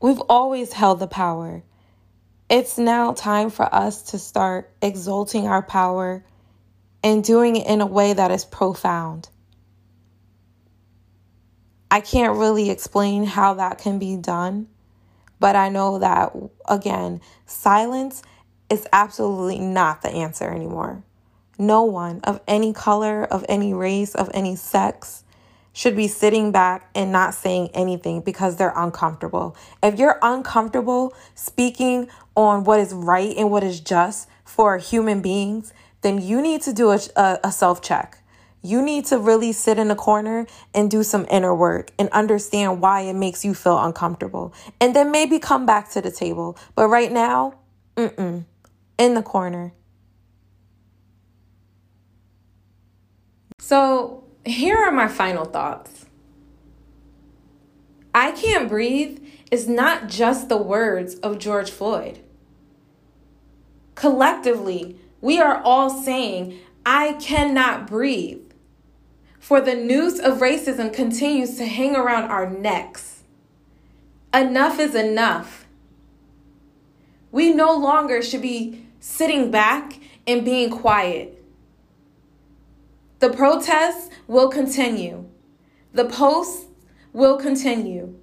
We've 0.00 0.20
always 0.28 0.72
held 0.72 0.98
the 0.98 1.06
power. 1.06 1.62
It's 2.48 2.78
now 2.78 3.12
time 3.12 3.50
for 3.50 3.72
us 3.72 4.02
to 4.10 4.18
start 4.18 4.72
exalting 4.82 5.46
our 5.46 5.62
power 5.62 6.24
and 7.04 7.22
doing 7.22 7.54
it 7.54 7.66
in 7.68 7.80
a 7.80 7.86
way 7.86 8.12
that 8.12 8.32
is 8.32 8.44
profound. 8.44 9.28
I 11.92 12.00
can't 12.00 12.38
really 12.38 12.70
explain 12.70 13.24
how 13.24 13.54
that 13.54 13.78
can 13.78 14.00
be 14.00 14.16
done, 14.16 14.66
but 15.42 15.56
I 15.56 15.70
know 15.70 15.98
that, 15.98 16.32
again, 16.68 17.20
silence 17.46 18.22
is 18.70 18.86
absolutely 18.92 19.58
not 19.58 20.00
the 20.00 20.10
answer 20.10 20.48
anymore. 20.48 21.02
No 21.58 21.82
one 21.82 22.20
of 22.22 22.40
any 22.46 22.72
color, 22.72 23.24
of 23.24 23.44
any 23.48 23.74
race, 23.74 24.14
of 24.14 24.30
any 24.32 24.54
sex 24.54 25.24
should 25.72 25.96
be 25.96 26.06
sitting 26.06 26.52
back 26.52 26.88
and 26.94 27.10
not 27.10 27.34
saying 27.34 27.70
anything 27.74 28.20
because 28.20 28.54
they're 28.54 28.72
uncomfortable. 28.76 29.56
If 29.82 29.98
you're 29.98 30.20
uncomfortable 30.22 31.12
speaking 31.34 32.08
on 32.36 32.62
what 32.62 32.78
is 32.78 32.92
right 32.92 33.36
and 33.36 33.50
what 33.50 33.64
is 33.64 33.80
just 33.80 34.28
for 34.44 34.78
human 34.78 35.22
beings, 35.22 35.72
then 36.02 36.22
you 36.22 36.40
need 36.40 36.62
to 36.62 36.72
do 36.72 36.90
a, 36.90 37.00
a, 37.16 37.40
a 37.42 37.50
self 37.50 37.82
check. 37.82 38.21
You 38.62 38.80
need 38.80 39.06
to 39.06 39.18
really 39.18 39.50
sit 39.52 39.78
in 39.78 39.90
a 39.90 39.96
corner 39.96 40.46
and 40.72 40.88
do 40.88 41.02
some 41.02 41.26
inner 41.28 41.54
work 41.54 41.90
and 41.98 42.08
understand 42.10 42.80
why 42.80 43.02
it 43.02 43.14
makes 43.14 43.44
you 43.44 43.54
feel 43.54 43.78
uncomfortable. 43.82 44.54
And 44.80 44.94
then 44.94 45.10
maybe 45.10 45.40
come 45.40 45.66
back 45.66 45.90
to 45.90 46.00
the 46.00 46.12
table. 46.12 46.56
But 46.76 46.86
right 46.86 47.10
now, 47.10 47.54
mm-mm, 47.96 48.44
in 48.98 49.14
the 49.14 49.22
corner. 49.22 49.72
So, 53.58 54.24
here 54.44 54.76
are 54.76 54.92
my 54.92 55.08
final 55.08 55.44
thoughts. 55.44 56.06
I 58.14 58.30
can't 58.32 58.68
breathe 58.68 59.24
is 59.50 59.66
not 59.66 60.08
just 60.08 60.48
the 60.48 60.56
words 60.56 61.16
of 61.16 61.38
George 61.38 61.70
Floyd. 61.70 62.20
Collectively, 63.94 64.98
we 65.20 65.40
are 65.40 65.60
all 65.62 65.90
saying, 65.90 66.58
I 66.84 67.14
cannot 67.14 67.86
breathe 67.86 68.51
for 69.42 69.60
the 69.60 69.74
noose 69.74 70.20
of 70.20 70.38
racism 70.38 70.94
continues 70.94 71.56
to 71.56 71.66
hang 71.66 71.96
around 71.96 72.30
our 72.30 72.48
necks. 72.48 73.24
Enough 74.32 74.78
is 74.78 74.94
enough. 74.94 75.66
We 77.32 77.52
no 77.52 77.76
longer 77.76 78.22
should 78.22 78.40
be 78.40 78.86
sitting 79.00 79.50
back 79.50 79.98
and 80.28 80.44
being 80.44 80.70
quiet. 80.70 81.44
The 83.18 83.30
protests 83.30 84.10
will 84.28 84.48
continue. 84.48 85.28
The 85.92 86.04
posts 86.04 86.66
will 87.12 87.36
continue. 87.36 88.14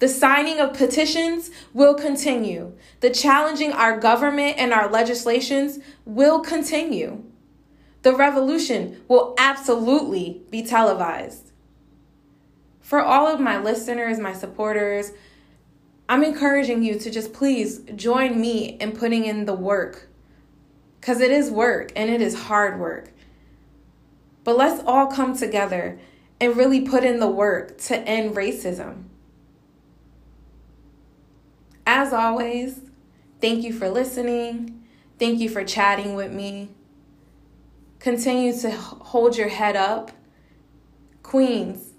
The 0.00 0.08
signing 0.08 0.60
of 0.60 0.74
petitions 0.74 1.50
will 1.72 1.94
continue. 1.94 2.76
The 3.00 3.08
challenging 3.08 3.72
our 3.72 3.98
government 3.98 4.58
and 4.58 4.74
our 4.74 4.90
legislations 4.90 5.78
will 6.04 6.40
continue. 6.40 7.24
The 8.02 8.14
revolution 8.14 9.02
will 9.08 9.34
absolutely 9.38 10.42
be 10.50 10.62
televised. 10.62 11.52
For 12.80 13.00
all 13.00 13.26
of 13.26 13.40
my 13.40 13.58
listeners, 13.58 14.18
my 14.18 14.32
supporters, 14.32 15.12
I'm 16.08 16.24
encouraging 16.24 16.82
you 16.82 16.98
to 16.98 17.10
just 17.10 17.32
please 17.32 17.80
join 17.94 18.40
me 18.40 18.78
in 18.80 18.92
putting 18.92 19.26
in 19.26 19.44
the 19.44 19.54
work. 19.54 20.08
Because 21.00 21.20
it 21.20 21.30
is 21.30 21.50
work 21.50 21.92
and 21.94 22.08
it 22.10 22.22
is 22.22 22.42
hard 22.44 22.80
work. 22.80 23.12
But 24.42 24.56
let's 24.56 24.82
all 24.86 25.08
come 25.08 25.36
together 25.36 25.98
and 26.40 26.56
really 26.56 26.80
put 26.80 27.04
in 27.04 27.20
the 27.20 27.28
work 27.28 27.78
to 27.82 27.98
end 27.98 28.34
racism. 28.34 29.04
As 31.86 32.12
always, 32.12 32.80
thank 33.40 33.64
you 33.64 33.72
for 33.72 33.88
listening. 33.90 34.84
Thank 35.18 35.40
you 35.40 35.48
for 35.48 35.64
chatting 35.64 36.14
with 36.14 36.32
me. 36.32 36.70
Continue 37.98 38.56
to 38.60 38.70
hold 38.70 39.36
your 39.36 39.48
head 39.48 39.76
up. 39.76 40.12
Queens, 41.22 41.94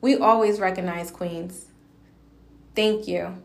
we 0.00 0.16
always 0.16 0.58
recognize 0.58 1.10
queens. 1.10 1.66
Thank 2.74 3.06
you. 3.06 3.43